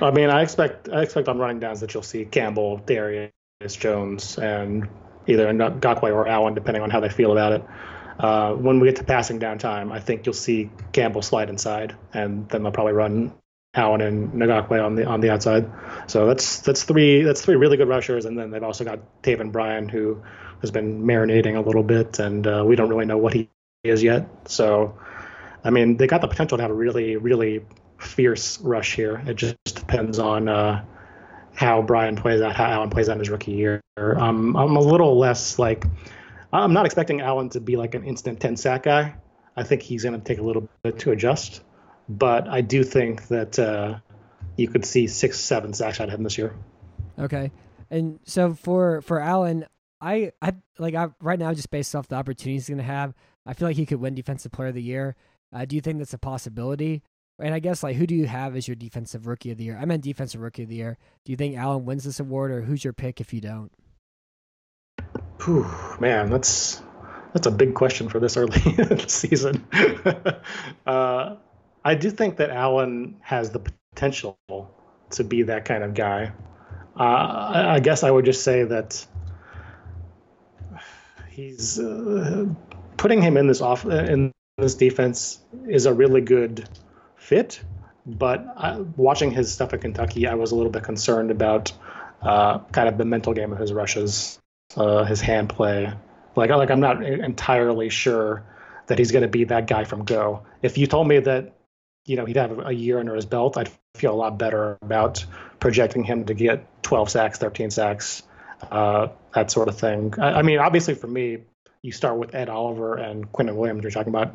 [0.00, 3.30] I mean, I expect I expect on running downs that you'll see Campbell, Dareus
[3.68, 4.88] Jones, and
[5.26, 7.64] either Ngakoue or Allen, depending on how they feel about it.
[8.18, 11.94] Uh, when we get to passing down time, I think you'll see Campbell slide inside,
[12.14, 13.34] and then they'll probably run
[13.76, 15.70] Allen and Ngakoue on the on the outside.
[16.06, 19.52] So that's that's three that's three really good rushers, and then they've also got Taven
[19.52, 20.22] Bryan who
[20.62, 23.50] has been marinating a little bit, and uh, we don't really know what he
[23.84, 24.48] is yet.
[24.48, 24.98] So,
[25.62, 27.64] I mean, they got the potential to have a really really
[27.98, 29.22] fierce rush here.
[29.26, 30.84] It just depends on uh,
[31.54, 33.82] how Bryan plays out, how Allen plays out in his rookie year.
[33.98, 35.84] Um, I'm a little less like
[36.52, 39.16] I'm not expecting Allen to be like an instant 10 sack guy.
[39.54, 41.62] I think he's going to take a little bit to adjust
[42.08, 43.98] but I do think that uh,
[44.56, 46.54] you could see six, seven sacks out of him this year.
[47.18, 47.50] Okay,
[47.90, 49.66] and so for for Allen,
[50.00, 53.14] I I like I right now just based off the opportunities he's going to have,
[53.46, 55.16] I feel like he could win Defensive Player of the Year.
[55.52, 57.02] Uh, do you think that's a possibility?
[57.38, 59.78] And I guess like who do you have as your Defensive Rookie of the Year?
[59.80, 60.98] I meant Defensive Rookie of the Year.
[61.24, 63.70] Do you think Allen wins this award, or who's your pick if you don't?
[65.44, 65.66] Whew,
[66.00, 66.82] man, that's
[67.32, 69.66] that's a big question for this early in the season.
[70.86, 71.36] uh,
[71.86, 73.60] I do think that Allen has the
[73.94, 74.36] potential
[75.10, 76.32] to be that kind of guy.
[76.98, 79.06] Uh, I, guess I would just say that
[81.30, 82.46] he's uh,
[82.96, 86.68] putting him in this off in this defense is a really good
[87.14, 87.60] fit.
[88.04, 91.70] But I, watching his stuff at Kentucky, I was a little bit concerned about
[92.20, 94.40] uh, kind of the mental game of his rushes,
[94.76, 95.92] uh, his hand play.
[96.34, 98.42] Like, like I'm not entirely sure
[98.88, 100.42] that he's going to be that guy from Go.
[100.62, 101.55] If you told me that
[102.06, 105.24] you know he'd have a year under his belt, I'd feel a lot better about
[105.60, 108.22] projecting him to get 12 sacks, 13 sacks,
[108.70, 110.14] uh, that sort of thing.
[110.18, 111.38] I, I, mean, obviously for me,
[111.82, 113.82] you start with Ed Oliver and Quinnen Williams.
[113.82, 114.32] You're talking about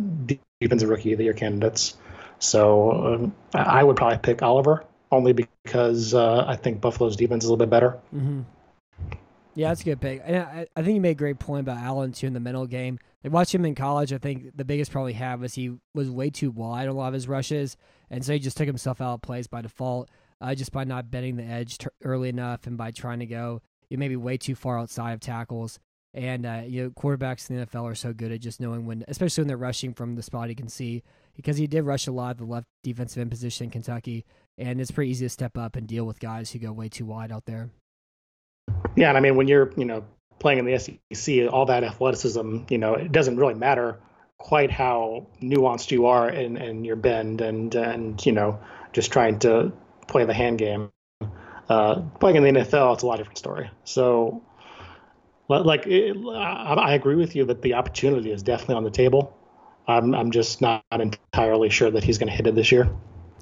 [0.59, 1.95] defensive rookie of the year candidates.
[2.39, 7.49] So um, I would probably pick Oliver only because uh, I think Buffalo's defense is
[7.49, 7.99] a little bit better.
[8.15, 8.41] Mm-hmm.
[9.53, 10.21] Yeah, that's a good pick.
[10.23, 12.65] And I, I think you made a great point about Allen too in the mental
[12.65, 12.99] game.
[13.23, 14.11] Like watch him in college.
[14.13, 16.97] I think the biggest problem he had was he was way too wide on a
[16.97, 17.77] lot of his rushes,
[18.09, 21.11] and so he just took himself out of plays by default, uh, just by not
[21.11, 24.55] bending the edge t- early enough and by trying to go you maybe way too
[24.55, 25.77] far outside of tackles.
[26.13, 29.03] And uh, you know, quarterbacks in the NFL are so good at just knowing when,
[29.07, 31.03] especially when they're rushing from the spot he can see,
[31.35, 34.25] because he did rush a lot of the left defensive end position in Kentucky,
[34.57, 37.05] and it's pretty easy to step up and deal with guys who go way too
[37.05, 37.69] wide out there.
[38.95, 40.03] Yeah, and I mean when you're you know
[40.41, 43.99] playing in the SEC, all that athleticism, you know, it doesn't really matter
[44.41, 48.59] quite how nuanced you are in, in your bend and and you know
[48.91, 49.71] just trying to
[50.07, 50.91] play the hand game.
[51.69, 53.69] Uh, playing in the NFL, it's a lot different story.
[53.85, 54.43] So,
[55.47, 59.37] like, it, I, I agree with you that the opportunity is definitely on the table.
[59.87, 62.89] I'm I'm just not entirely sure that he's going to hit it this year.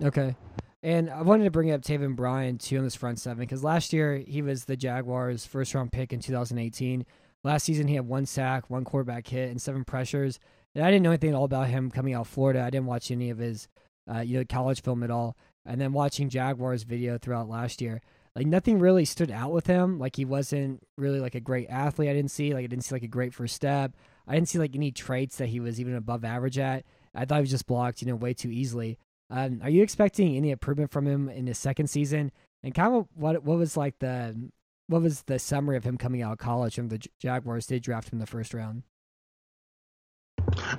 [0.02, 0.36] Okay.
[0.82, 3.92] And I wanted to bring up Taven Bryan too on this front seven because last
[3.92, 7.06] year he was the Jaguars' first round pick in 2018.
[7.44, 10.40] Last season he had one sack, one quarterback hit, and seven pressures.
[10.76, 12.62] And I didn't know anything at all about him coming out of Florida.
[12.62, 13.68] I didn't watch any of his,
[14.14, 15.36] uh, you know, college film at all.
[15.66, 18.02] And then watching Jaguars video throughout last year,
[18.36, 20.00] like nothing really stood out with him.
[20.00, 22.10] Like he wasn't really like a great athlete.
[22.10, 23.96] I didn't see like I didn't see like a great first step.
[24.28, 26.86] I didn't see like any traits that he was even above average at.
[27.14, 28.98] I thought he was just blocked, you know, way too easily.
[29.30, 32.32] Um, are you expecting any improvement from him in his second season?
[32.64, 34.52] And kind of what what was like the
[34.88, 38.12] what was the summary of him coming out of college when the Jaguars did draft
[38.12, 38.84] him the first round?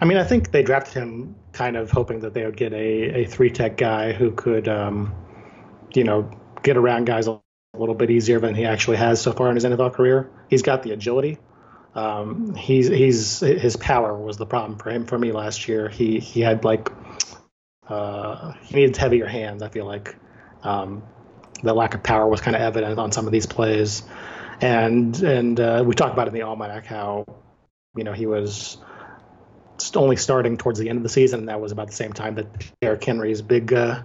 [0.00, 3.20] I mean, I think they drafted him kind of hoping that they would get a,
[3.20, 5.14] a three tech guy who could, um,
[5.94, 6.30] you know,
[6.62, 7.40] get around guys a
[7.76, 10.30] little bit easier than he actually has so far in his NFL career.
[10.48, 11.38] He's got the agility.
[11.94, 15.88] Um, he's he's his power was the problem for him for me last year.
[15.88, 16.90] He he had like
[17.90, 19.62] uh, he needs heavier hands.
[19.62, 20.16] I feel like
[20.62, 21.02] um,
[21.62, 24.02] the lack of power was kind of evident on some of these plays,
[24.60, 27.26] and and uh, we talked about in the almanac how
[27.96, 28.78] you know he was
[29.96, 32.36] only starting towards the end of the season, and that was about the same time
[32.36, 32.46] that
[32.80, 34.02] Derrick Henry's big uh,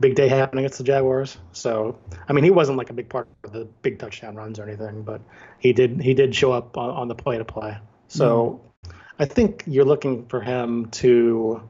[0.00, 1.38] big day happening against the Jaguars.
[1.52, 4.64] So I mean, he wasn't like a big part of the big touchdown runs or
[4.64, 5.20] anything, but
[5.60, 7.78] he did he did show up on, on the play to play.
[8.08, 8.92] So mm.
[9.20, 11.62] I think you're looking for him to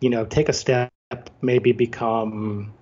[0.00, 0.90] you know, take a step,
[1.40, 2.72] maybe become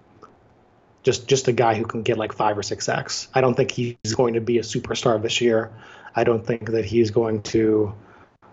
[1.03, 3.29] just just a guy who can get like five or six sacks.
[3.35, 5.73] I don't think he's going to be a superstar this year.
[6.15, 7.95] I don't think that he's going to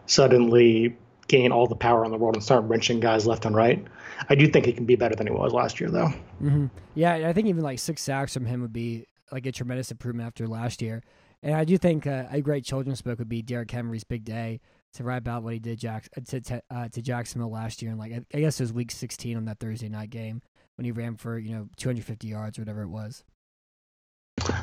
[0.05, 0.97] suddenly
[1.27, 3.83] gain all the power in the world and start wrenching guys left and right.
[4.29, 6.09] I do think he can be better than he was last year, though.
[6.41, 6.67] Mm-hmm.
[6.95, 10.27] Yeah, I think even like six sacks from him would be like a tremendous improvement
[10.27, 11.01] after last year.
[11.41, 14.59] And I do think uh, a great children's book would be Derrick Henry's Big Day
[14.93, 17.91] to write about what he did Jack uh, to to, uh, to Jacksonville last year,
[17.91, 20.41] and like I, I guess it was Week 16 on that Thursday night game
[20.75, 23.23] when he ran for you know 250 yards or whatever it was.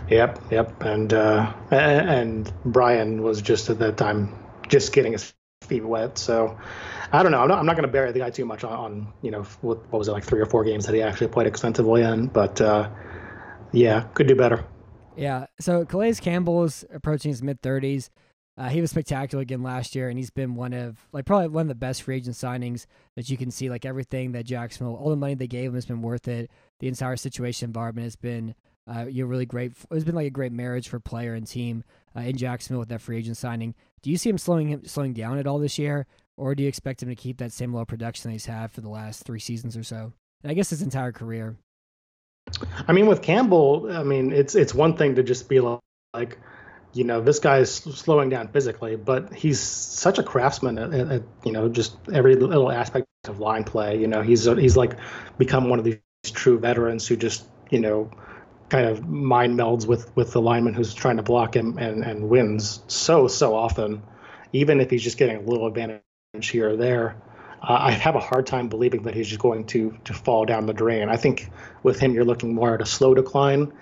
[0.09, 4.37] Yep, yep, and uh, and Bryan was just at that time
[4.69, 6.19] just getting his feet wet.
[6.19, 6.59] So
[7.13, 7.41] I don't know.
[7.41, 9.43] I'm not, I'm not going to bury the guy too much on, on you know
[9.61, 12.27] what, what, was it like three or four games that he actually played extensively in,
[12.27, 12.91] but uh,
[13.73, 14.65] yeah, could do better.
[15.17, 15.47] Yeah.
[15.59, 18.11] So Calais Campbell is approaching his mid 30s.
[18.61, 21.63] Uh, he was spectacular again last year, and he's been one of like probably one
[21.63, 22.85] of the best free agent signings
[23.17, 23.71] that you can see.
[23.71, 26.51] Like everything that Jacksonville, all the money they gave him has been worth it.
[26.79, 28.55] The entire situation environment has been
[28.87, 29.73] uh, you know really great.
[29.91, 33.01] It's been like a great marriage for player and team uh, in Jacksonville with that
[33.01, 33.75] free agent signing.
[34.03, 36.69] Do you see him slowing him slowing down at all this year, or do you
[36.69, 39.41] expect him to keep that same low production that he's had for the last three
[39.41, 40.13] seasons or so?
[40.43, 41.57] And I guess his entire career.
[42.87, 46.37] I mean, with Campbell, I mean it's it's one thing to just be like
[46.93, 51.53] you know, this guy's slowing down physically, but he's such a craftsman at, at, you
[51.53, 53.99] know just every little aspect of line play.
[53.99, 54.99] You know, he's he's like
[55.39, 58.11] become one of these true veterans who just you know
[58.69, 62.29] kind of mind melds with with the lineman who's trying to block him and and
[62.29, 64.03] wins so so often,
[64.53, 66.03] even if he's just getting a little advantage
[66.43, 67.17] here or there.
[67.63, 70.67] Uh, I have a hard time believing that he's just going to to fall down
[70.67, 71.09] the drain.
[71.09, 71.51] I think
[71.85, 73.73] with him, you're looking more at a slow decline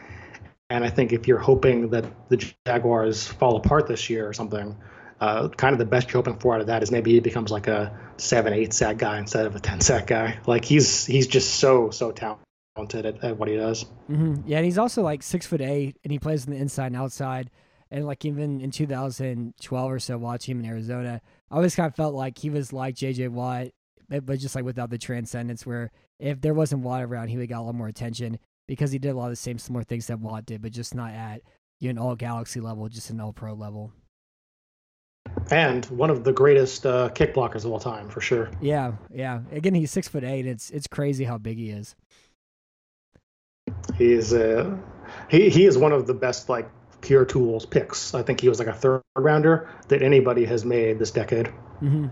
[0.71, 4.77] and I think if you're hoping that the Jaguars fall apart this year or something,
[5.21, 7.51] uh, kind of the best you're hoping for out of that is maybe he becomes
[7.51, 10.39] like a seven, eight sack guy instead of a ten sack guy.
[10.47, 13.85] Like he's he's just so so talented at, at what he does.
[14.11, 14.43] Mm-hmm.
[14.47, 16.97] Yeah, and he's also like six foot eight, and he plays on the inside and
[16.97, 17.51] outside.
[17.91, 21.97] And like even in 2012 or so, watching him in Arizona, I always kind of
[21.97, 23.29] felt like he was like J.J.
[23.29, 23.69] Watt,
[24.11, 25.65] but just like without the transcendence.
[25.65, 29.01] Where if there wasn't Watt around, he would get a lot more attention because he
[29.01, 31.41] did a lot of the same similar things that Watt did, but just not at
[31.81, 33.93] you know, an all galaxy level, just an all pro level.
[35.51, 38.51] And one of the greatest uh, kick blockers of all time, for sure.
[38.61, 39.41] Yeah, yeah.
[39.51, 40.47] Again, he's six foot eight.
[40.47, 41.97] It's it's crazy how big he is.
[43.97, 44.77] He is uh,
[45.29, 48.15] he he is one of the best like pure tools picks.
[48.15, 51.47] I think he was like a third rounder that anybody has made this decade.
[51.81, 52.07] Mm-hmm.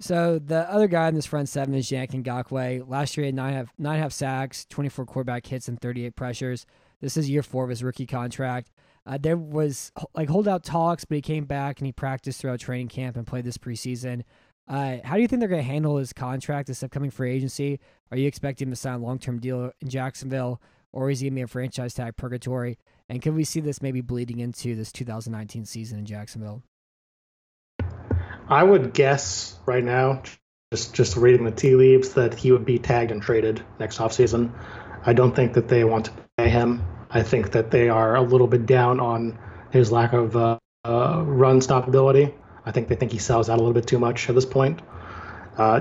[0.00, 2.88] So the other guy in this front seven is Yannick Ngakoue.
[2.88, 6.66] Last year, he had nine half, nine half sacks, 24 quarterback hits, and 38 pressures.
[7.00, 8.70] This is year four of his rookie contract.
[9.06, 12.88] Uh, there was like holdout talks, but he came back and he practiced throughout training
[12.88, 14.22] camp and played this preseason.
[14.68, 17.80] Uh, how do you think they're going to handle his contract this upcoming free agency?
[18.10, 20.60] Are you expecting him to sign a long term deal in Jacksonville,
[20.92, 22.78] or is he going to be a franchise tag purgatory?
[23.08, 26.62] And can we see this maybe bleeding into this 2019 season in Jacksonville?
[28.50, 30.22] I would guess right now,
[30.72, 34.52] just just reading the tea leaves, that he would be tagged and traded next offseason.
[35.04, 36.84] I don't think that they want to pay him.
[37.10, 39.38] I think that they are a little bit down on
[39.70, 42.34] his lack of uh, uh, run stoppability.
[42.64, 44.80] I think they think he sells out a little bit too much at this point.
[45.56, 45.80] Uh,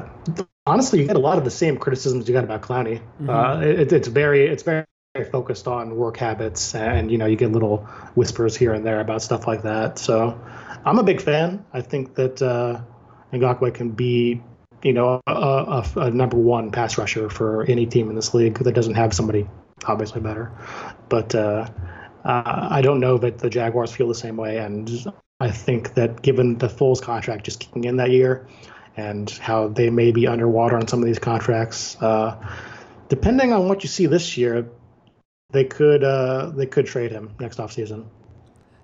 [0.66, 3.00] honestly, you get a lot of the same criticisms you got about Clowney.
[3.00, 3.30] Mm-hmm.
[3.30, 4.86] Uh, it, it's very it's very
[5.32, 7.78] focused on work habits, and you know you get little
[8.16, 10.00] whispers here and there about stuff like that.
[10.00, 10.40] So
[10.86, 11.66] I'm a big fan.
[11.74, 12.82] I think that uh,
[13.34, 14.42] Ngakoue can be
[14.84, 18.60] you know a, a, a, number one pass rusher for any team in this league
[18.60, 19.48] that doesn't have somebody
[19.86, 20.52] obviously better.
[21.10, 21.70] But uh,
[22.24, 24.90] uh, I don't know that the Jaguars feel the same way, and
[25.40, 28.48] I think that given the Foles contract just kicking in that year,
[28.98, 32.36] and how they may be underwater on some of these contracts, uh,
[33.08, 34.70] depending on what you see this year,
[35.52, 38.06] they could uh, they could trade him next offseason.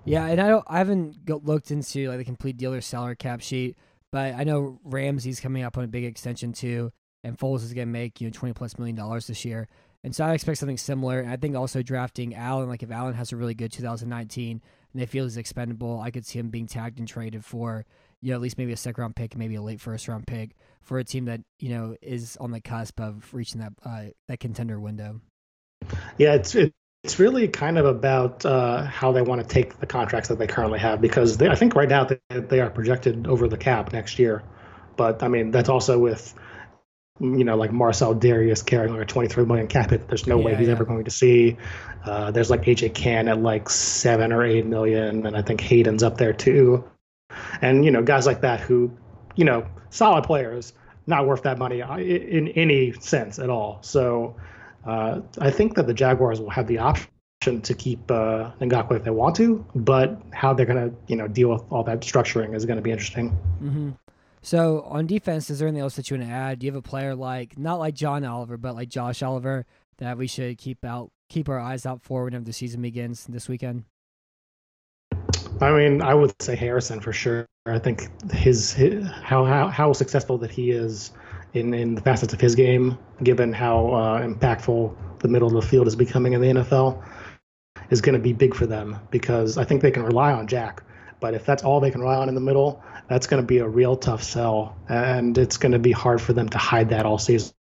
[0.06, 3.76] Yeah, and I don't I haven't looked into like the complete dealer salary cap sheet,
[4.12, 6.92] but I know Ramsey's coming up on a big extension too,
[7.24, 9.68] and Foles is going to make you know twenty plus million dollars this year.
[10.04, 11.18] And so I expect something similar.
[11.18, 15.02] And I think also drafting Allen, like if Allen has a really good 2019 and
[15.02, 17.84] they feel he's expendable, I could see him being tagged and traded for,
[18.20, 20.54] you know, at least maybe a second round pick, maybe a late first round pick
[20.80, 24.38] for a team that, you know, is on the cusp of reaching that uh, that
[24.38, 25.20] contender window.
[26.18, 26.72] Yeah, it's it,
[27.06, 30.46] it's really kind of about uh, how they want to take the contracts that they
[30.48, 33.92] currently have because they, I think right now they, they are projected over the cap
[33.92, 34.42] next year.
[34.96, 36.34] But I mean, that's also with
[37.20, 40.08] you know, like Marcell Dareus carrying like a 23 million cap hit.
[40.08, 40.72] There's no yeah, way he's yeah.
[40.72, 41.56] ever going to see.
[42.04, 46.02] Uh, there's like AJ Cann at like seven or eight million, and I think Hayden's
[46.02, 46.90] up there too.
[47.62, 48.90] And you know, guys like that who,
[49.36, 50.72] you know, solid players,
[51.06, 53.78] not worth that money uh, in any sense at all.
[53.82, 54.34] So
[54.86, 57.10] uh, I think that the Jaguars will have the option
[57.62, 61.28] to keep uh, Ngakoue if they want to, but how they're going to, you know,
[61.28, 63.30] deal with all that structuring is going to be interesting.
[63.62, 63.90] Mm-hmm.
[64.42, 66.60] So on defense, is there anything else that you want to add?
[66.60, 69.66] Do you have a player like not like John Oliver, but like Josh Oliver
[69.98, 73.48] that we should keep out, keep our eyes out for whenever the season begins this
[73.48, 73.84] weekend?
[75.60, 77.46] I mean, I would say Harrison for sure.
[77.66, 81.12] I think his, his how, how how successful that he is
[81.56, 85.68] in in the facets of his game, given how uh, impactful the middle of the
[85.68, 87.02] field is becoming in the NFL,
[87.90, 90.82] is going to be big for them because I think they can rely on Jack.
[91.18, 93.58] But if that's all they can rely on in the middle, that's going to be
[93.58, 97.06] a real tough sell, and it's going to be hard for them to hide that
[97.06, 97.54] all season.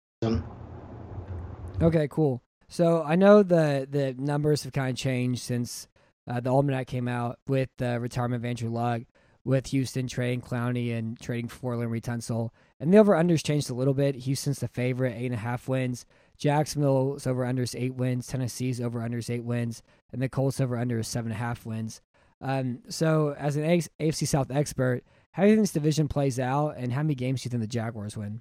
[1.80, 2.42] Okay, cool.
[2.68, 5.88] So I know the the numbers have kind of changed since
[6.26, 9.02] uh, the almanac came out with the retirement of Andrew Luck,
[9.44, 12.50] with Houston trading Clowney and trading for Laremy Tunsil.
[12.82, 14.16] And the over unders changed a little bit.
[14.16, 16.04] Houston's the favorite, eight and a half wins.
[16.36, 18.26] Jacksonville's over unders eight wins.
[18.26, 22.00] Tennessee's over unders eight wins, and the Colts over under seven and a half wins.
[22.40, 26.74] Um, so as an AFC South expert, how do you think this division plays out,
[26.76, 28.40] and how many games do you think the Jaguars win?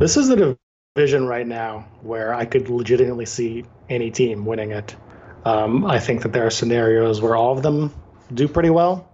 [0.00, 0.58] This is a
[0.96, 4.96] division right now where I could legitimately see any team winning it.
[5.44, 7.94] Um, I think that there are scenarios where all of them
[8.34, 9.08] do pretty well.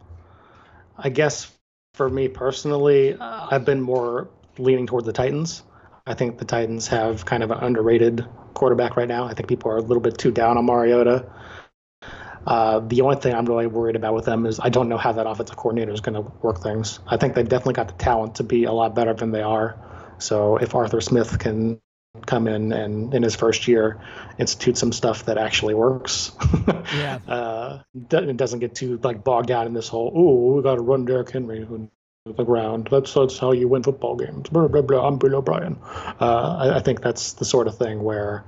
[0.96, 1.57] I guess
[1.98, 5.64] for me personally, uh, I've been more leaning toward the Titans.
[6.06, 8.24] I think the Titans have kind of an underrated
[8.54, 9.24] quarterback right now.
[9.24, 11.30] I think people are a little bit too down on Mariota.
[12.46, 15.12] Uh, the only thing I'm really worried about with them is I don't know how
[15.12, 17.00] that offensive coordinator is going to work things.
[17.06, 19.76] I think they've definitely got the talent to be a lot better than they are.
[20.18, 21.80] So if Arthur Smith can
[22.26, 24.00] come in and in his first year
[24.38, 26.32] institute some stuff that actually works,
[26.94, 30.76] yeah, uh, it doesn't get too like bogged down in this whole oh we got
[30.76, 31.66] to run Derrick Henry
[32.36, 32.88] the ground.
[32.90, 34.48] That's that's how you win football games.
[34.48, 35.06] Blah blah blah.
[35.06, 35.78] I'm Bill O'Brien.
[36.20, 38.44] Uh, I, I think that's the sort of thing where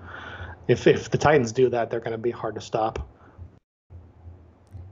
[0.68, 3.08] if if the Titans do that, they're going to be hard to stop.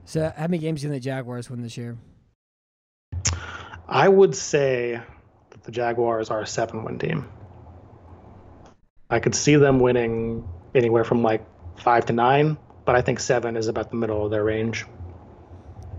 [0.05, 1.97] So, how many games do the Jaguars win this year?
[3.87, 4.99] I would say
[5.51, 7.27] that the Jaguars are a seven-win team.
[9.09, 11.45] I could see them winning anywhere from like
[11.77, 14.85] five to nine, but I think seven is about the middle of their range.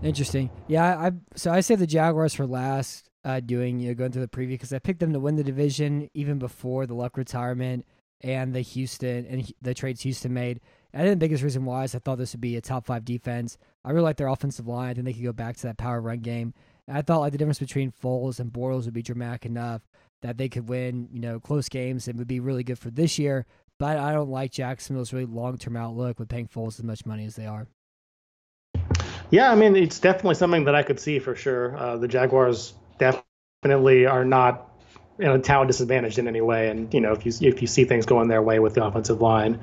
[0.01, 0.49] Interesting.
[0.67, 4.23] Yeah, I, so I say the Jaguars for last, uh, doing you know going through
[4.23, 7.85] the preview because I picked them to win the division even before the Luck retirement
[8.21, 10.59] and the Houston and the trades Houston made.
[10.93, 13.05] I think the biggest reason why is I thought this would be a top five
[13.05, 13.57] defense.
[13.85, 14.89] I really like their offensive line.
[14.89, 16.53] I think they could go back to that power run game.
[16.87, 19.81] And I thought like the difference between Foles and Bortles would be dramatic enough
[20.21, 23.17] that they could win, you know, close games and would be really good for this
[23.19, 23.45] year.
[23.79, 27.25] But I don't like Jacksonville's really long term outlook with paying Foles as much money
[27.25, 27.67] as they are.
[29.31, 31.75] Yeah, I mean, it's definitely something that I could see for sure.
[31.77, 34.71] Uh, the Jaguars definitely are not
[35.21, 36.69] you know, talent disadvantaged in any way.
[36.69, 39.21] And you know, if you if you see things going their way with the offensive
[39.21, 39.59] line,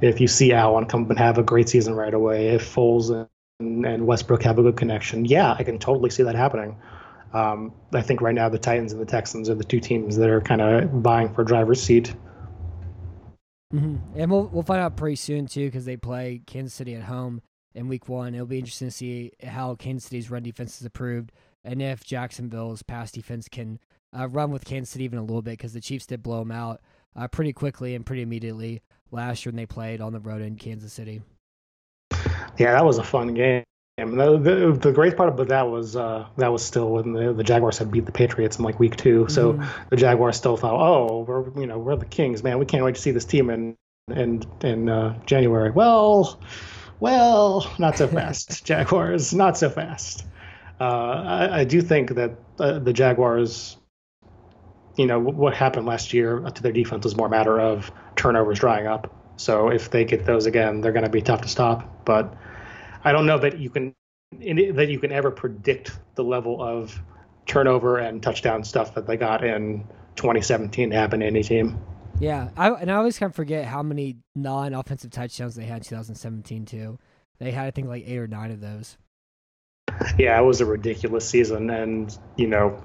[0.00, 3.28] if you see Allen come and have a great season right away, if Foles
[3.60, 6.76] and, and Westbrook have a good connection, yeah, I can totally see that happening.
[7.34, 10.30] Um, I think right now the Titans and the Texans are the two teams that
[10.30, 12.14] are kind of vying for driver's seat.
[13.74, 13.96] Mm-hmm.
[14.14, 17.42] And we'll we'll find out pretty soon too because they play Kansas City at home
[17.74, 18.34] in Week One.
[18.34, 21.32] It'll be interesting to see how Kansas City's run defense is approved
[21.64, 23.80] and if Jacksonville's pass defense can
[24.16, 26.52] uh, run with Kansas City even a little bit because the Chiefs did blow them
[26.52, 26.80] out
[27.16, 30.56] uh, pretty quickly and pretty immediately last year when they played on the road in
[30.56, 31.22] Kansas City.
[32.58, 33.64] Yeah, that was a fun game.
[33.96, 37.44] The, the, the great part about that was uh, that was still when the, the
[37.44, 39.68] Jaguars had beat the Patriots in like week two, so mm.
[39.88, 42.58] the Jaguars still thought, oh, we're you know we're the Kings, man.
[42.58, 43.76] We can't wait to see this team in
[44.08, 45.70] in in uh, January.
[45.70, 46.40] Well,
[46.98, 50.26] well, not so fast, Jaguars, not so fast.
[50.80, 53.76] Uh, I, I, do think that uh, the Jaguars,
[54.96, 58.58] you know, what happened last year to their defense was more a matter of turnovers
[58.58, 59.14] drying up.
[59.36, 62.04] So if they get those again, they're going to be tough to stop.
[62.04, 62.34] But
[63.04, 63.94] I don't know that you can
[64.32, 67.00] that you can ever predict the level of
[67.46, 69.84] turnover and touchdown stuff that they got in
[70.16, 71.78] 2017 to happen to any team.
[72.18, 75.82] Yeah, I, and I always kind of forget how many non-offensive touchdowns they had in
[75.84, 76.98] 2017 too.
[77.38, 78.96] They had I think like eight or nine of those.
[80.18, 82.82] Yeah, it was a ridiculous season, and you know,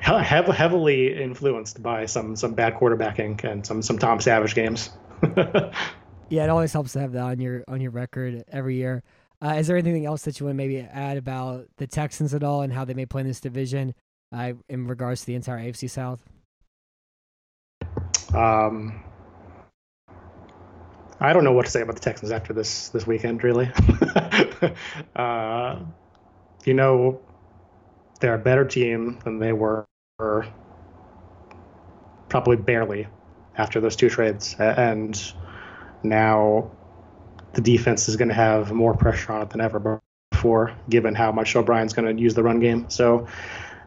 [0.00, 4.90] heavily influenced by some some bad quarterbacking and some some Tom Savage games.
[6.32, 9.02] yeah, it always helps to have that on your on your record every year.
[9.44, 12.42] Uh, is there anything else that you want to maybe add about the Texans at
[12.42, 13.94] all and how they may play in this division
[14.34, 16.20] uh, in regards to the entire AFC South?
[18.32, 19.02] Um,
[21.20, 23.44] I don't know what to say about the Texans after this this weekend.
[23.44, 23.70] Really,
[25.16, 25.80] uh,
[26.64, 27.20] you know,
[28.20, 29.86] they're a better team than they were
[32.30, 33.06] probably barely
[33.58, 35.34] after those two trades, and
[36.04, 36.70] now
[37.54, 40.00] the defense is going to have more pressure on it than ever
[40.30, 42.88] before, given how much O'Brien's going to use the run game.
[42.88, 43.26] So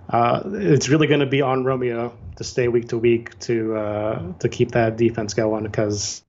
[0.10, 4.34] uh, it's really going to be on Romeo to stay week to week to uh,
[4.40, 6.24] to keep that defense going because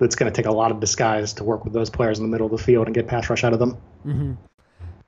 [0.00, 2.30] it's going to take a lot of disguise to work with those players in the
[2.30, 3.76] middle of the field and get pass rush out of them.
[4.04, 4.32] Mm-hmm.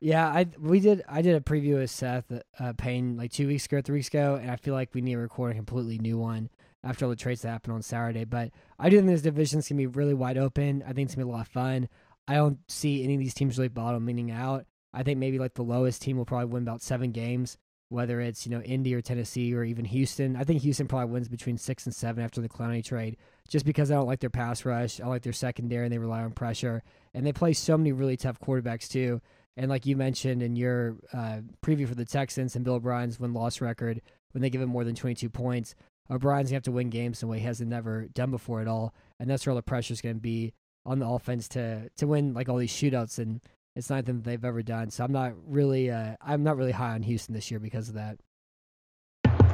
[0.00, 2.24] Yeah, I we did I did a preview with Seth
[2.58, 5.12] uh, Payne like two weeks ago, three weeks ago, and I feel like we need
[5.12, 6.50] to record a completely new one
[6.84, 8.24] after all the trades that happened on Saturday.
[8.24, 10.82] But I do think this division's gonna be really wide open.
[10.86, 11.88] I think it's gonna be a lot of fun.
[12.28, 14.66] I don't see any of these teams really bottoming out.
[14.94, 17.56] I think maybe like the lowest team will probably win about seven games,
[17.88, 20.36] whether it's you know Indy or Tennessee or even Houston.
[20.36, 23.16] I think Houston probably wins between six and seven after the Clowney trade,
[23.48, 25.00] just because I don't like their pass rush.
[25.00, 26.82] I like their secondary and they rely on pressure,
[27.14, 29.20] and they play so many really tough quarterbacks too.
[29.56, 33.34] And like you mentioned in your uh, preview for the Texans and Bill O'Brien's win
[33.34, 34.00] loss record,
[34.32, 35.74] when they give him more than 22 points,
[36.10, 38.68] O'Brien's gonna have to win games in a way he hasn't never done before at
[38.68, 40.52] all, and that's where all the pressure is gonna be
[40.84, 43.40] on the offense to to win like all these shootouts, and
[43.76, 44.90] it's not that they've ever done.
[44.90, 47.94] So I'm not really uh, I'm not really high on Houston this year because of
[47.94, 48.18] that.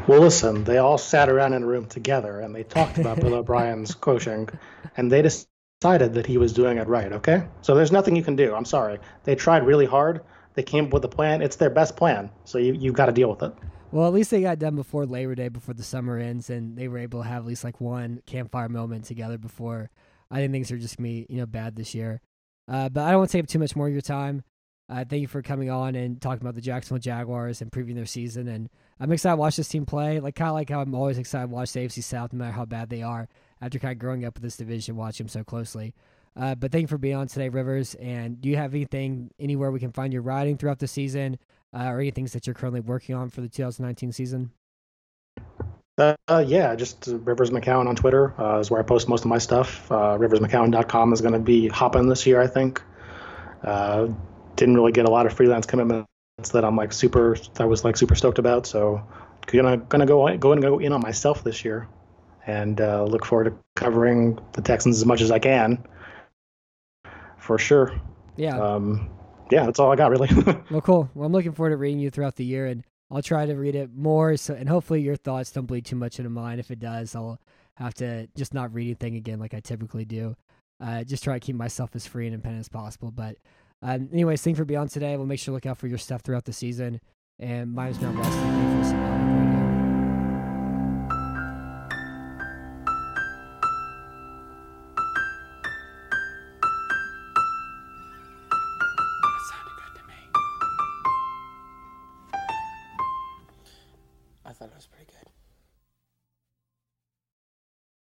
[0.07, 3.35] Well, listen, they all sat around in a room together and they talked about Bill
[3.41, 4.49] O'Brien's coaching,
[4.97, 7.13] and they decided that he was doing it right.
[7.13, 8.55] Okay, so there's nothing you can do.
[8.55, 8.99] I'm sorry.
[9.25, 10.23] They tried really hard.
[10.55, 11.43] They came up with a plan.
[11.43, 13.55] It's their best plan, so you you've got to deal with it.
[13.91, 16.89] Well, at least they got done before Labor Day, before the summer ends, and they
[16.89, 19.91] were able to have at least like one campfire moment together before.
[20.31, 22.21] I think things are just gonna be you know bad this year.
[22.69, 24.43] Uh, but I don't want to take up too much more of your time.
[24.91, 28.07] Uh, thank you for coming on and talking about the Jacksonville Jaguars and previewing their
[28.07, 28.49] season.
[28.49, 28.71] And
[29.01, 30.21] I'm excited to watch this team play.
[30.21, 32.53] Like kind of like how I'm always excited to watch the AFC South, no matter
[32.53, 33.29] how bad they are.
[33.61, 35.95] After kind of growing up with this division, watching them so closely.
[36.37, 37.95] Uh, but thank you for being on today, Rivers.
[37.97, 41.39] And do you have anything anywhere we can find your writing throughout the season?
[41.75, 44.51] Uh, or any things that you're currently working on for the 2019 season?
[45.99, 49.39] Uh, yeah, just Rivers McCown on Twitter uh, is where I post most of my
[49.39, 49.91] stuff.
[49.91, 52.81] Uh, RiversMcCown.com is going to be hopping this year, I think.
[53.65, 54.09] Uh,
[54.55, 56.07] didn't really get a lot of freelance commitments
[56.53, 57.37] that I'm like super.
[57.59, 58.67] I was like super stoked about.
[58.67, 59.03] So
[59.47, 61.89] gonna gonna go go and go in on myself this year,
[62.47, 65.85] and uh, look forward to covering the Texans as much as I can.
[67.39, 67.93] For sure.
[68.37, 68.59] Yeah.
[68.59, 69.11] Um,
[69.51, 70.29] yeah, that's all I got really.
[70.71, 71.11] well, cool.
[71.15, 73.75] Well, I'm looking forward to reading you throughout the year, and I'll try to read
[73.75, 74.37] it more.
[74.37, 76.59] So, and hopefully your thoughts don't bleed too much into mine.
[76.59, 77.41] If it does, I'll
[77.77, 80.37] have to just not read anything again like I typically do.
[80.81, 83.11] Uh, just try to keep myself as free and independent as possible.
[83.11, 83.37] But,
[83.83, 85.17] um, anyways, thanks for being on today.
[85.17, 87.01] We'll make sure to look out for your stuff throughout the season.
[87.41, 89.48] And my name is Matt